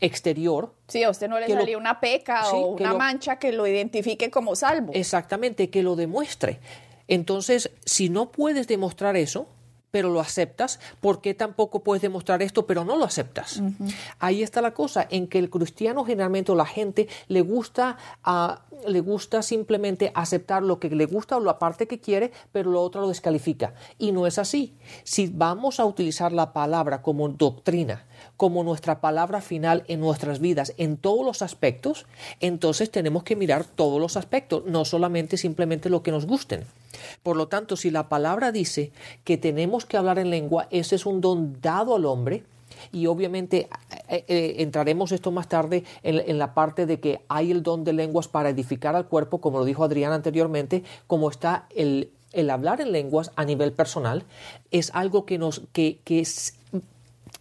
exterior. 0.00 0.74
Sí, 0.88 1.02
a 1.02 1.10
usted 1.10 1.28
no 1.28 1.38
le 1.38 1.48
salió 1.48 1.78
una 1.78 2.00
peca 2.00 2.50
o 2.50 2.68
una 2.74 2.94
mancha 2.94 3.38
que 3.38 3.52
lo 3.52 3.66
identifique 3.66 4.30
como 4.30 4.56
salvo. 4.56 4.92
Exactamente, 4.94 5.70
que 5.70 5.82
lo 5.82 5.96
demuestre. 5.96 6.60
Entonces, 7.08 7.70
si 7.84 8.08
no 8.08 8.30
puedes 8.30 8.66
demostrar 8.66 9.16
eso, 9.16 9.48
pero 9.94 10.10
lo 10.10 10.18
aceptas, 10.18 10.80
¿por 11.00 11.20
qué 11.20 11.34
tampoco 11.34 11.84
puedes 11.84 12.02
demostrar 12.02 12.42
esto, 12.42 12.66
pero 12.66 12.84
no 12.84 12.96
lo 12.96 13.04
aceptas? 13.04 13.62
Ahí 14.18 14.42
está 14.42 14.60
la 14.60 14.74
cosa, 14.74 15.06
en 15.08 15.28
que 15.28 15.38
el 15.38 15.50
cristiano 15.50 16.04
generalmente 16.04 16.50
o 16.50 16.56
la 16.56 16.66
gente 16.66 17.06
le 17.28 17.42
gusta, 17.42 17.96
uh, 18.26 18.90
le 18.90 18.98
gusta 18.98 19.40
simplemente 19.42 20.10
aceptar 20.16 20.64
lo 20.64 20.80
que 20.80 20.90
le 20.90 21.06
gusta 21.06 21.36
o 21.36 21.40
la 21.40 21.60
parte 21.60 21.86
que 21.86 22.00
quiere, 22.00 22.32
pero 22.50 22.72
lo 22.72 22.82
otro 22.82 23.02
lo 23.02 23.08
descalifica. 23.08 23.74
Y 23.96 24.10
no 24.10 24.26
es 24.26 24.40
así. 24.40 24.76
Si 25.04 25.28
vamos 25.32 25.78
a 25.78 25.84
utilizar 25.84 26.32
la 26.32 26.52
palabra 26.52 27.00
como 27.00 27.28
doctrina, 27.28 28.04
como 28.36 28.64
nuestra 28.64 29.00
palabra 29.00 29.40
final 29.40 29.84
en 29.88 30.00
nuestras 30.00 30.40
vidas, 30.40 30.74
en 30.76 30.96
todos 30.96 31.24
los 31.24 31.42
aspectos, 31.42 32.06
entonces 32.40 32.90
tenemos 32.90 33.22
que 33.22 33.36
mirar 33.36 33.64
todos 33.64 34.00
los 34.00 34.16
aspectos, 34.16 34.64
no 34.66 34.84
solamente 34.84 35.36
simplemente 35.36 35.90
lo 35.90 36.02
que 36.02 36.10
nos 36.10 36.26
gusten. 36.26 36.64
Por 37.22 37.36
lo 37.36 37.48
tanto, 37.48 37.76
si 37.76 37.90
la 37.90 38.08
palabra 38.08 38.52
dice 38.52 38.92
que 39.24 39.36
tenemos 39.36 39.84
que 39.84 39.96
hablar 39.96 40.18
en 40.18 40.30
lengua, 40.30 40.68
ese 40.70 40.96
es 40.96 41.06
un 41.06 41.20
don 41.20 41.60
dado 41.60 41.96
al 41.96 42.04
hombre, 42.04 42.44
y 42.92 43.06
obviamente 43.06 43.68
eh, 44.08 44.24
eh, 44.28 44.56
entraremos 44.58 45.12
esto 45.12 45.30
más 45.30 45.48
tarde 45.48 45.84
en, 46.02 46.38
la 46.38 46.54
parte 46.54 46.86
de 46.86 47.00
que 47.00 47.20
hay 47.28 47.50
el 47.50 47.62
don 47.62 47.84
de 47.84 47.92
lenguas 47.92 48.28
para 48.28 48.50
edificar 48.50 48.96
al 48.96 49.06
cuerpo, 49.06 49.38
como 49.38 49.58
lo 49.58 49.64
dijo 49.64 49.84
Adrián 49.84 50.12
anteriormente, 50.12 50.82
como 51.06 51.30
está 51.30 51.66
el, 51.74 52.10
el 52.32 52.50
hablar 52.50 52.80
en 52.80 52.92
lenguas 52.92 53.30
a 53.36 53.44
nivel 53.44 53.72
personal, 53.72 54.24
es 54.70 54.90
algo 54.94 55.24
que 55.24 55.38
nos, 55.38 55.62
que, 55.72 55.98
que 56.04 56.20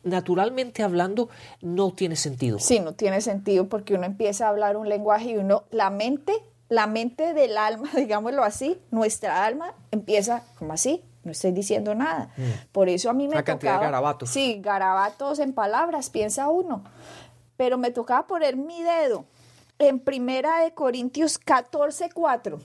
naturalmente 0.04 0.84
hablando 0.84 1.30
no 1.62 1.92
tiene 1.92 2.16
sentido. 2.16 2.60
Sí, 2.60 2.80
no 2.80 2.94
tiene 2.94 3.22
sentido 3.22 3.68
porque 3.68 3.96
uno 3.96 4.06
empieza 4.06 4.46
a 4.46 4.50
hablar 4.50 4.78
un 4.78 4.90
lenguaje 4.90 5.32
y 5.32 5.38
uno, 5.38 5.64
la 5.72 5.90
mente 5.90 6.34
la 6.70 6.88
mente 6.88 7.34
del 7.34 7.58
alma, 7.58 7.90
digámoslo 7.96 8.44
así, 8.44 8.82
nuestra 8.90 9.46
alma 9.46 9.74
empieza 9.92 10.44
como 10.58 10.74
así, 10.74 11.04
no 11.24 11.32
estoy 11.32 11.52
diciendo 11.52 11.94
nada. 11.96 12.32
Mm. 12.36 12.72
Por 12.72 12.90
eso 12.90 13.10
a 13.10 13.14
mí 13.14 13.28
me 13.28 13.36
Una 13.36 13.44
cantidad 13.44 13.80
de 13.80 13.86
garabatos. 13.86 14.30
Sí, 14.30 14.60
garabatos 14.60 15.40
en 15.40 15.54
palabras, 15.54 16.10
piensa 16.10 16.50
uno. 16.50 16.84
Pero 17.58 17.78
me 17.78 17.92
tocaba 17.92 18.26
poner 18.26 18.58
mi 18.58 18.82
dedo 18.82 19.26
en 19.78 20.00
Primera 20.00 20.62
de 20.62 20.74
Corintios 20.74 21.38
14, 21.38 22.10
4 22.12 22.60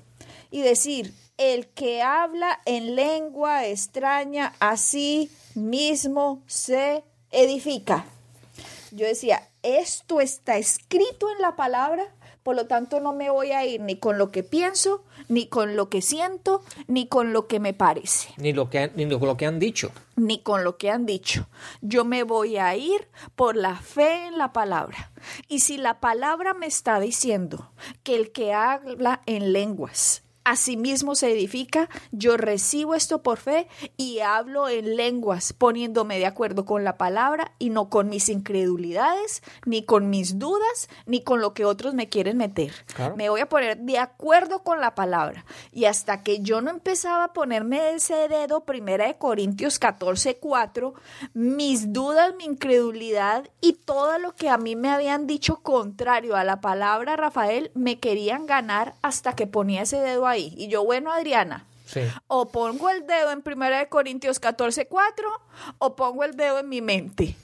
y 0.50 0.62
decir, 0.62 1.14
el 1.36 1.68
que 1.68 2.02
habla 2.02 2.60
en 2.64 2.96
lengua 2.96 3.66
extraña, 3.66 4.54
así 4.58 5.30
mismo 5.54 6.42
se 6.46 7.04
edifica. 7.30 8.06
Yo 8.90 9.06
decía, 9.06 9.48
esto 9.62 10.20
está 10.20 10.56
escrito 10.56 11.30
en 11.30 11.42
la 11.42 11.56
palabra 11.56 12.12
por 12.48 12.56
lo 12.56 12.66
tanto, 12.66 12.98
no 13.00 13.12
me 13.12 13.28
voy 13.28 13.52
a 13.52 13.66
ir 13.66 13.82
ni 13.82 13.96
con 13.96 14.16
lo 14.16 14.30
que 14.30 14.42
pienso, 14.42 15.04
ni 15.28 15.48
con 15.48 15.76
lo 15.76 15.90
que 15.90 16.00
siento, 16.00 16.62
ni 16.86 17.06
con 17.06 17.34
lo 17.34 17.46
que 17.46 17.60
me 17.60 17.74
parece. 17.74 18.30
Ni, 18.38 18.54
lo 18.54 18.70
que, 18.70 18.90
ni 18.96 19.06
con 19.06 19.28
lo 19.28 19.36
que 19.36 19.44
han 19.44 19.58
dicho. 19.58 19.92
Ni 20.16 20.40
con 20.40 20.64
lo 20.64 20.78
que 20.78 20.90
han 20.90 21.04
dicho. 21.04 21.46
Yo 21.82 22.06
me 22.06 22.22
voy 22.22 22.56
a 22.56 22.74
ir 22.74 23.06
por 23.36 23.54
la 23.54 23.76
fe 23.76 24.28
en 24.28 24.38
la 24.38 24.54
palabra. 24.54 25.12
Y 25.46 25.60
si 25.60 25.76
la 25.76 26.00
palabra 26.00 26.54
me 26.54 26.64
está 26.64 27.00
diciendo 27.00 27.70
que 28.02 28.16
el 28.16 28.32
que 28.32 28.54
habla 28.54 29.20
en 29.26 29.52
lenguas 29.52 30.22
Asimismo 30.48 31.14
se 31.14 31.30
edifica, 31.30 31.90
yo 32.10 32.38
recibo 32.38 32.94
esto 32.94 33.22
por 33.22 33.36
fe 33.36 33.68
y 33.98 34.20
hablo 34.20 34.70
en 34.70 34.96
lenguas, 34.96 35.52
poniéndome 35.52 36.18
de 36.18 36.24
acuerdo 36.24 36.64
con 36.64 36.84
la 36.84 36.96
palabra 36.96 37.52
y 37.58 37.68
no 37.68 37.90
con 37.90 38.08
mis 38.08 38.30
incredulidades, 38.30 39.42
ni 39.66 39.84
con 39.84 40.08
mis 40.08 40.38
dudas, 40.38 40.88
ni 41.04 41.20
con 41.20 41.42
lo 41.42 41.52
que 41.52 41.66
otros 41.66 41.92
me 41.92 42.08
quieren 42.08 42.38
meter. 42.38 42.72
Me 43.14 43.28
voy 43.28 43.42
a 43.42 43.48
poner 43.50 43.76
de 43.76 43.98
acuerdo 43.98 44.62
con 44.62 44.80
la 44.80 44.94
palabra. 44.94 45.44
Y 45.70 45.84
hasta 45.84 46.22
que 46.22 46.40
yo 46.40 46.62
no 46.62 46.70
empezaba 46.70 47.24
a 47.24 47.32
ponerme 47.34 47.90
ese 47.90 48.26
dedo, 48.28 48.64
primera 48.64 49.06
de 49.06 49.18
Corintios 49.18 49.78
14, 49.78 50.38
4, 50.38 50.94
mis 51.34 51.92
dudas, 51.92 52.34
mi 52.38 52.46
incredulidad 52.46 53.50
y 53.60 53.74
todo 53.74 54.18
lo 54.18 54.34
que 54.34 54.48
a 54.48 54.56
mí 54.56 54.76
me 54.76 54.88
habían 54.88 55.26
dicho 55.26 55.56
contrario 55.56 56.36
a 56.36 56.44
la 56.44 56.62
palabra, 56.62 57.16
Rafael, 57.16 57.70
me 57.74 58.00
querían 58.00 58.46
ganar 58.46 58.94
hasta 59.02 59.34
que 59.34 59.46
ponía 59.46 59.82
ese 59.82 60.00
dedo 60.00 60.26
ahí 60.26 60.37
y 60.38 60.68
yo, 60.68 60.84
bueno, 60.84 61.12
Adriana, 61.12 61.64
o 62.26 62.48
pongo 62.48 62.90
el 62.90 63.06
dedo 63.06 63.32
en 63.32 63.42
1 63.44 63.88
Corintios 63.88 64.38
14, 64.38 64.86
4 64.86 65.28
o 65.78 65.96
pongo 65.96 66.24
el 66.24 66.36
dedo 66.36 66.58
en 66.58 66.68
mi 66.68 66.80
mente. 66.80 67.34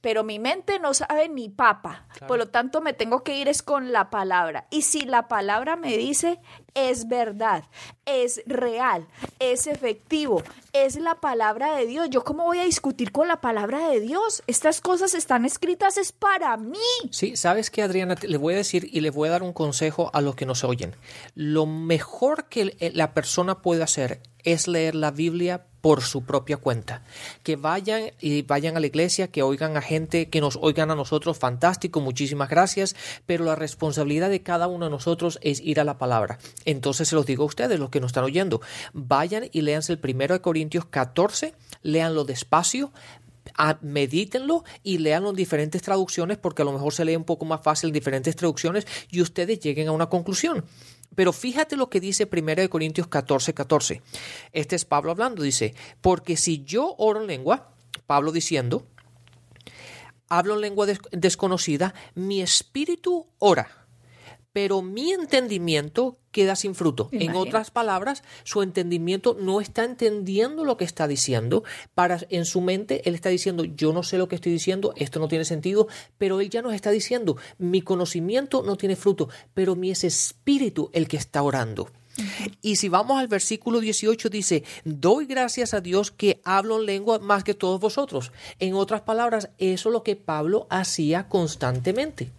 Pero 0.00 0.24
mi 0.24 0.38
mente 0.38 0.78
no 0.78 0.94
sabe 0.94 1.28
ni 1.28 1.48
papa. 1.48 2.06
Por 2.26 2.38
lo 2.38 2.48
tanto, 2.48 2.80
me 2.80 2.92
tengo 2.92 3.22
que 3.22 3.36
ir 3.36 3.48
es 3.48 3.62
con 3.62 3.92
la 3.92 4.10
palabra. 4.10 4.66
Y 4.70 4.82
si 4.82 5.02
la 5.02 5.28
palabra 5.28 5.76
me 5.76 5.96
dice, 5.96 6.40
es 6.74 7.08
verdad, 7.08 7.64
es 8.04 8.42
real, 8.46 9.08
es 9.38 9.66
efectivo, 9.66 10.42
es 10.72 10.96
la 10.96 11.16
palabra 11.16 11.76
de 11.76 11.86
Dios. 11.86 12.08
¿Yo 12.10 12.24
cómo 12.24 12.44
voy 12.44 12.58
a 12.58 12.64
discutir 12.64 13.12
con 13.12 13.28
la 13.28 13.40
palabra 13.40 13.88
de 13.88 14.00
Dios? 14.00 14.42
Estas 14.46 14.80
cosas 14.80 15.14
están 15.14 15.44
escritas, 15.44 15.96
es 15.96 16.12
para 16.12 16.56
mí. 16.56 16.78
Sí, 17.10 17.36
sabes 17.36 17.70
que 17.70 17.82
Adriana, 17.82 18.16
le 18.20 18.36
voy 18.36 18.54
a 18.54 18.58
decir 18.58 18.88
y 18.90 19.00
le 19.00 19.10
voy 19.10 19.28
a 19.28 19.32
dar 19.32 19.42
un 19.42 19.52
consejo 19.52 20.10
a 20.12 20.20
los 20.20 20.36
que 20.36 20.46
nos 20.46 20.64
oyen. 20.64 20.94
Lo 21.34 21.66
mejor 21.66 22.48
que 22.48 22.76
la 22.94 23.14
persona 23.14 23.62
puede 23.62 23.82
hacer 23.82 24.20
es 24.52 24.66
leer 24.66 24.94
la 24.94 25.10
Biblia 25.10 25.64
por 25.80 26.02
su 26.02 26.24
propia 26.24 26.56
cuenta. 26.56 27.02
Que 27.42 27.56
vayan 27.56 28.10
y 28.20 28.42
vayan 28.42 28.76
a 28.76 28.80
la 28.80 28.86
iglesia, 28.86 29.28
que 29.28 29.42
oigan 29.42 29.76
a 29.76 29.82
gente, 29.82 30.28
que 30.28 30.40
nos 30.40 30.58
oigan 30.60 30.90
a 30.90 30.94
nosotros, 30.94 31.38
fantástico, 31.38 32.00
muchísimas 32.00 32.48
gracias, 32.48 32.96
pero 33.26 33.44
la 33.44 33.54
responsabilidad 33.54 34.30
de 34.30 34.42
cada 34.42 34.66
uno 34.66 34.86
de 34.86 34.90
nosotros 34.90 35.38
es 35.42 35.60
ir 35.60 35.80
a 35.80 35.84
la 35.84 35.98
palabra. 35.98 36.38
Entonces 36.64 37.08
se 37.08 37.14
los 37.14 37.26
digo 37.26 37.44
a 37.44 37.46
ustedes, 37.46 37.78
los 37.78 37.90
que 37.90 38.00
nos 38.00 38.08
están 38.08 38.24
oyendo, 38.24 38.60
vayan 38.92 39.48
y 39.52 39.60
léanse 39.62 39.92
el 39.92 39.98
primero 39.98 40.34
de 40.34 40.40
Corintios 40.40 40.86
14, 40.86 41.54
léanlo 41.82 42.24
despacio, 42.24 42.92
medítenlo 43.80 44.64
y 44.82 44.98
leanlo 44.98 45.30
en 45.30 45.36
diferentes 45.36 45.82
traducciones 45.82 46.38
porque 46.38 46.62
a 46.62 46.64
lo 46.64 46.72
mejor 46.72 46.92
se 46.92 47.04
lee 47.04 47.16
un 47.16 47.24
poco 47.24 47.44
más 47.44 47.62
fácil 47.62 47.88
en 47.88 47.94
diferentes 47.94 48.36
traducciones 48.36 48.86
y 49.10 49.20
ustedes 49.20 49.60
lleguen 49.60 49.88
a 49.88 49.92
una 49.92 50.06
conclusión. 50.06 50.64
Pero 51.18 51.32
fíjate 51.32 51.74
lo 51.74 51.90
que 51.90 51.98
dice 51.98 52.28
1 52.32 52.70
Corintios 52.70 53.08
14, 53.08 53.52
14. 53.52 54.02
Este 54.52 54.76
es 54.76 54.84
Pablo 54.84 55.10
hablando, 55.10 55.42
dice, 55.42 55.74
porque 56.00 56.36
si 56.36 56.62
yo 56.62 56.94
oro 56.96 57.20
en 57.20 57.26
lengua, 57.26 57.72
Pablo 58.06 58.30
diciendo, 58.30 58.86
hablo 60.28 60.54
en 60.54 60.60
lengua 60.60 60.86
desconocida, 61.10 61.92
mi 62.14 62.40
espíritu 62.40 63.26
ora 63.40 63.77
pero 64.52 64.82
mi 64.82 65.12
entendimiento 65.12 66.18
queda 66.30 66.56
sin 66.56 66.74
fruto. 66.74 67.08
En 67.12 67.34
otras 67.34 67.70
palabras, 67.70 68.22
su 68.44 68.62
entendimiento 68.62 69.36
no 69.38 69.60
está 69.60 69.84
entendiendo 69.84 70.64
lo 70.64 70.76
que 70.76 70.84
está 70.84 71.08
diciendo. 71.08 71.64
Para 71.94 72.20
en 72.30 72.44
su 72.44 72.60
mente 72.60 73.08
él 73.08 73.14
está 73.14 73.28
diciendo, 73.28 73.64
yo 73.64 73.92
no 73.92 74.02
sé 74.02 74.18
lo 74.18 74.28
que 74.28 74.36
estoy 74.36 74.52
diciendo, 74.52 74.92
esto 74.96 75.20
no 75.20 75.28
tiene 75.28 75.44
sentido, 75.44 75.88
pero 76.16 76.40
él 76.40 76.50
ya 76.50 76.62
nos 76.62 76.74
está 76.74 76.90
diciendo, 76.90 77.36
mi 77.58 77.82
conocimiento 77.82 78.62
no 78.62 78.76
tiene 78.76 78.96
fruto, 78.96 79.28
pero 79.54 79.76
mi 79.76 79.90
es 79.90 80.04
espíritu 80.04 80.90
el 80.92 81.08
que 81.08 81.16
está 81.16 81.42
orando. 81.42 81.90
Y 82.62 82.76
si 82.76 82.88
vamos 82.88 83.18
al 83.18 83.28
versículo 83.28 83.80
18 83.80 84.28
dice, 84.28 84.64
doy 84.84 85.26
gracias 85.26 85.72
a 85.72 85.80
Dios 85.80 86.10
que 86.10 86.40
hablo 86.44 86.80
en 86.80 86.86
lengua 86.86 87.18
más 87.20 87.44
que 87.44 87.54
todos 87.54 87.80
vosotros. 87.80 88.32
En 88.58 88.74
otras 88.74 89.02
palabras, 89.02 89.50
eso 89.58 89.88
es 89.88 89.92
lo 89.92 90.02
que 90.02 90.16
Pablo 90.16 90.66
hacía 90.70 91.28
constantemente. 91.28 92.32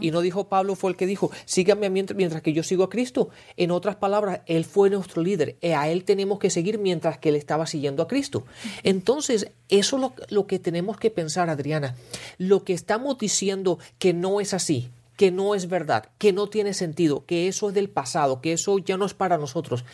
Y 0.00 0.10
no 0.10 0.20
dijo 0.20 0.48
Pablo 0.48 0.76
fue 0.76 0.90
el 0.90 0.96
que 0.96 1.06
dijo, 1.06 1.30
síganme 1.44 1.90
mientras, 1.90 2.16
mientras, 2.16 2.42
que 2.42 2.52
yo 2.52 2.62
sigo 2.62 2.84
a 2.84 2.90
Cristo. 2.90 3.30
En 3.56 3.70
otras 3.70 3.96
palabras, 3.96 4.40
Él 4.46 4.64
fue 4.64 4.90
nuestro 4.90 5.22
líder. 5.22 5.56
Y 5.60 5.68
a 5.68 5.88
Él 5.88 6.04
tenemos 6.04 6.38
que 6.38 6.50
seguir 6.50 6.78
mientras 6.78 7.18
que 7.18 7.30
Él 7.30 7.36
estaba 7.36 7.66
siguiendo 7.66 8.02
a 8.02 8.08
Cristo. 8.08 8.44
Entonces, 8.82 9.50
eso 9.68 9.96
es 9.96 10.00
lo, 10.00 10.14
lo 10.28 10.46
que 10.46 10.58
tenemos 10.58 10.98
que 10.98 11.10
pensar, 11.10 11.50
Adriana. 11.50 11.96
Lo 12.38 12.64
que 12.64 12.72
estamos 12.72 13.18
diciendo 13.18 13.78
que 13.98 14.12
no 14.12 14.40
es 14.40 14.54
así, 14.54 14.88
que 15.16 15.30
no 15.30 15.54
es 15.54 15.68
verdad, 15.68 16.10
que 16.18 16.32
no 16.32 16.46
tiene 16.46 16.74
sentido, 16.74 17.24
que 17.24 17.48
eso 17.48 17.68
es 17.68 17.74
del 17.74 17.88
pasado, 17.88 18.40
que 18.40 18.52
eso 18.52 18.78
ya 18.78 18.96
no 18.96 19.06
es 19.06 19.14
para 19.14 19.38
nosotros. 19.38 19.84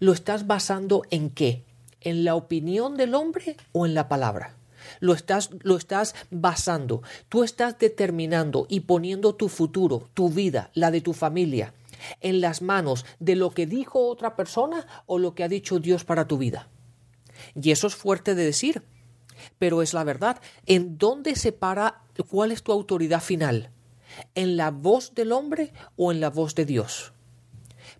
¿Lo 0.00 0.12
estás 0.12 0.46
basando 0.46 1.02
en 1.10 1.30
qué? 1.30 1.62
¿En 2.00 2.24
la 2.24 2.34
opinión 2.34 2.96
del 2.96 3.14
hombre 3.14 3.56
o 3.72 3.86
en 3.86 3.94
la 3.94 4.08
palabra? 4.08 4.55
Lo 5.00 5.14
estás, 5.14 5.50
lo 5.62 5.76
estás 5.76 6.14
basando, 6.30 7.02
tú 7.28 7.42
estás 7.42 7.78
determinando 7.78 8.66
y 8.68 8.80
poniendo 8.80 9.34
tu 9.34 9.48
futuro, 9.48 10.08
tu 10.14 10.28
vida, 10.28 10.70
la 10.74 10.90
de 10.90 11.00
tu 11.00 11.12
familia, 11.12 11.74
en 12.20 12.40
las 12.40 12.62
manos 12.62 13.04
de 13.18 13.36
lo 13.36 13.50
que 13.50 13.66
dijo 13.66 14.06
otra 14.08 14.36
persona 14.36 14.86
o 15.06 15.18
lo 15.18 15.34
que 15.34 15.44
ha 15.44 15.48
dicho 15.48 15.78
Dios 15.78 16.04
para 16.04 16.26
tu 16.26 16.38
vida. 16.38 16.68
Y 17.54 17.70
eso 17.70 17.86
es 17.86 17.94
fuerte 17.94 18.34
de 18.34 18.44
decir, 18.44 18.82
pero 19.58 19.82
es 19.82 19.94
la 19.94 20.04
verdad. 20.04 20.40
¿En 20.66 20.98
dónde 20.98 21.36
se 21.36 21.52
para 21.52 22.02
cuál 22.28 22.52
es 22.52 22.62
tu 22.62 22.72
autoridad 22.72 23.22
final? 23.22 23.70
¿En 24.34 24.56
la 24.56 24.70
voz 24.70 25.14
del 25.14 25.32
hombre 25.32 25.72
o 25.96 26.12
en 26.12 26.20
la 26.20 26.30
voz 26.30 26.54
de 26.54 26.64
Dios? 26.64 27.12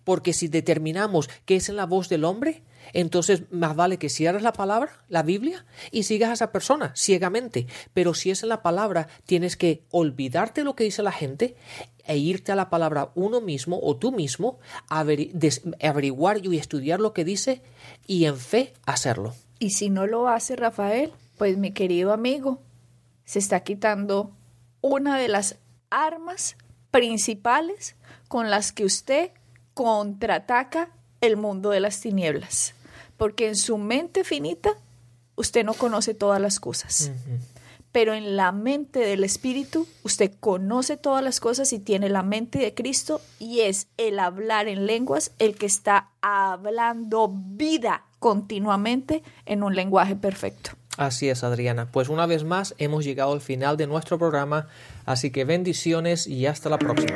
Porque 0.03 0.33
si 0.33 0.47
determinamos 0.47 1.29
que 1.45 1.57
es 1.57 1.69
en 1.69 1.75
la 1.75 1.85
voz 1.85 2.09
del 2.09 2.23
hombre, 2.23 2.63
entonces 2.93 3.43
más 3.51 3.75
vale 3.75 3.97
que 3.97 4.09
cierres 4.09 4.41
la 4.41 4.53
palabra, 4.53 4.91
la 5.09 5.23
Biblia, 5.23 5.65
y 5.91 6.03
sigas 6.03 6.29
a 6.29 6.33
esa 6.33 6.51
persona 6.51 6.93
ciegamente. 6.95 7.67
Pero 7.93 8.13
si 8.13 8.31
es 8.31 8.43
en 8.43 8.49
la 8.49 8.61
palabra, 8.61 9.07
tienes 9.25 9.57
que 9.57 9.83
olvidarte 9.91 10.63
lo 10.63 10.75
que 10.75 10.83
dice 10.83 11.03
la 11.03 11.11
gente 11.11 11.55
e 12.05 12.17
irte 12.17 12.51
a 12.51 12.55
la 12.55 12.69
palabra 12.69 13.11
uno 13.15 13.41
mismo 13.41 13.79
o 13.83 13.97
tú 13.97 14.11
mismo, 14.11 14.59
averiguar 14.89 16.45
y 16.45 16.57
estudiar 16.57 16.99
lo 16.99 17.13
que 17.13 17.25
dice 17.25 17.61
y 18.07 18.25
en 18.25 18.37
fe 18.37 18.73
hacerlo. 18.85 19.35
Y 19.59 19.71
si 19.71 19.89
no 19.89 20.07
lo 20.07 20.27
hace 20.27 20.55
Rafael, 20.55 21.11
pues 21.37 21.57
mi 21.57 21.71
querido 21.71 22.13
amigo, 22.13 22.61
se 23.25 23.39
está 23.39 23.59
quitando 23.61 24.31
una 24.81 25.17
de 25.17 25.27
las 25.27 25.57
armas 25.89 26.55
principales 26.91 27.95
con 28.27 28.49
las 28.49 28.71
que 28.71 28.85
usted 28.85 29.31
contraataca 29.73 30.91
el 31.21 31.35
mundo 31.35 31.71
de 31.71 31.79
las 31.79 31.99
tinieblas 31.99 32.73
porque 33.17 33.47
en 33.47 33.55
su 33.55 33.77
mente 33.77 34.23
finita 34.23 34.75
usted 35.35 35.63
no 35.65 35.73
conoce 35.73 36.13
todas 36.13 36.41
las 36.41 36.59
cosas. 36.59 37.11
Pero 37.91 38.13
en 38.13 38.35
la 38.35 38.51
mente 38.51 38.99
del 38.99 39.23
Espíritu 39.23 39.87
usted 40.03 40.31
conoce 40.39 40.97
todas 40.97 41.23
las 41.23 41.39
cosas 41.39 41.73
y 41.73 41.79
tiene 41.79 42.09
la 42.09 42.21
mente 42.21 42.59
de 42.59 42.73
Cristo 42.73 43.21
y 43.39 43.61
es 43.61 43.87
el 43.97 44.19
hablar 44.19 44.67
en 44.67 44.85
lenguas 44.85 45.31
el 45.39 45.55
que 45.55 45.65
está 45.65 46.09
hablando 46.21 47.31
vida 47.33 48.03
continuamente 48.19 49.23
en 49.45 49.63
un 49.63 49.75
lenguaje 49.75 50.15
perfecto. 50.15 50.71
Así 50.97 51.29
es, 51.29 51.43
Adriana. 51.43 51.89
Pues 51.91 52.09
una 52.09 52.25
vez 52.25 52.43
más 52.43 52.73
hemos 52.79 53.05
llegado 53.05 53.31
al 53.31 53.41
final 53.41 53.77
de 53.77 53.85
nuestro 53.85 54.17
programa, 54.17 54.67
así 55.05 55.29
que 55.29 55.45
bendiciones 55.45 56.25
y 56.25 56.47
hasta 56.47 56.69
la 56.69 56.79
próxima. 56.79 57.15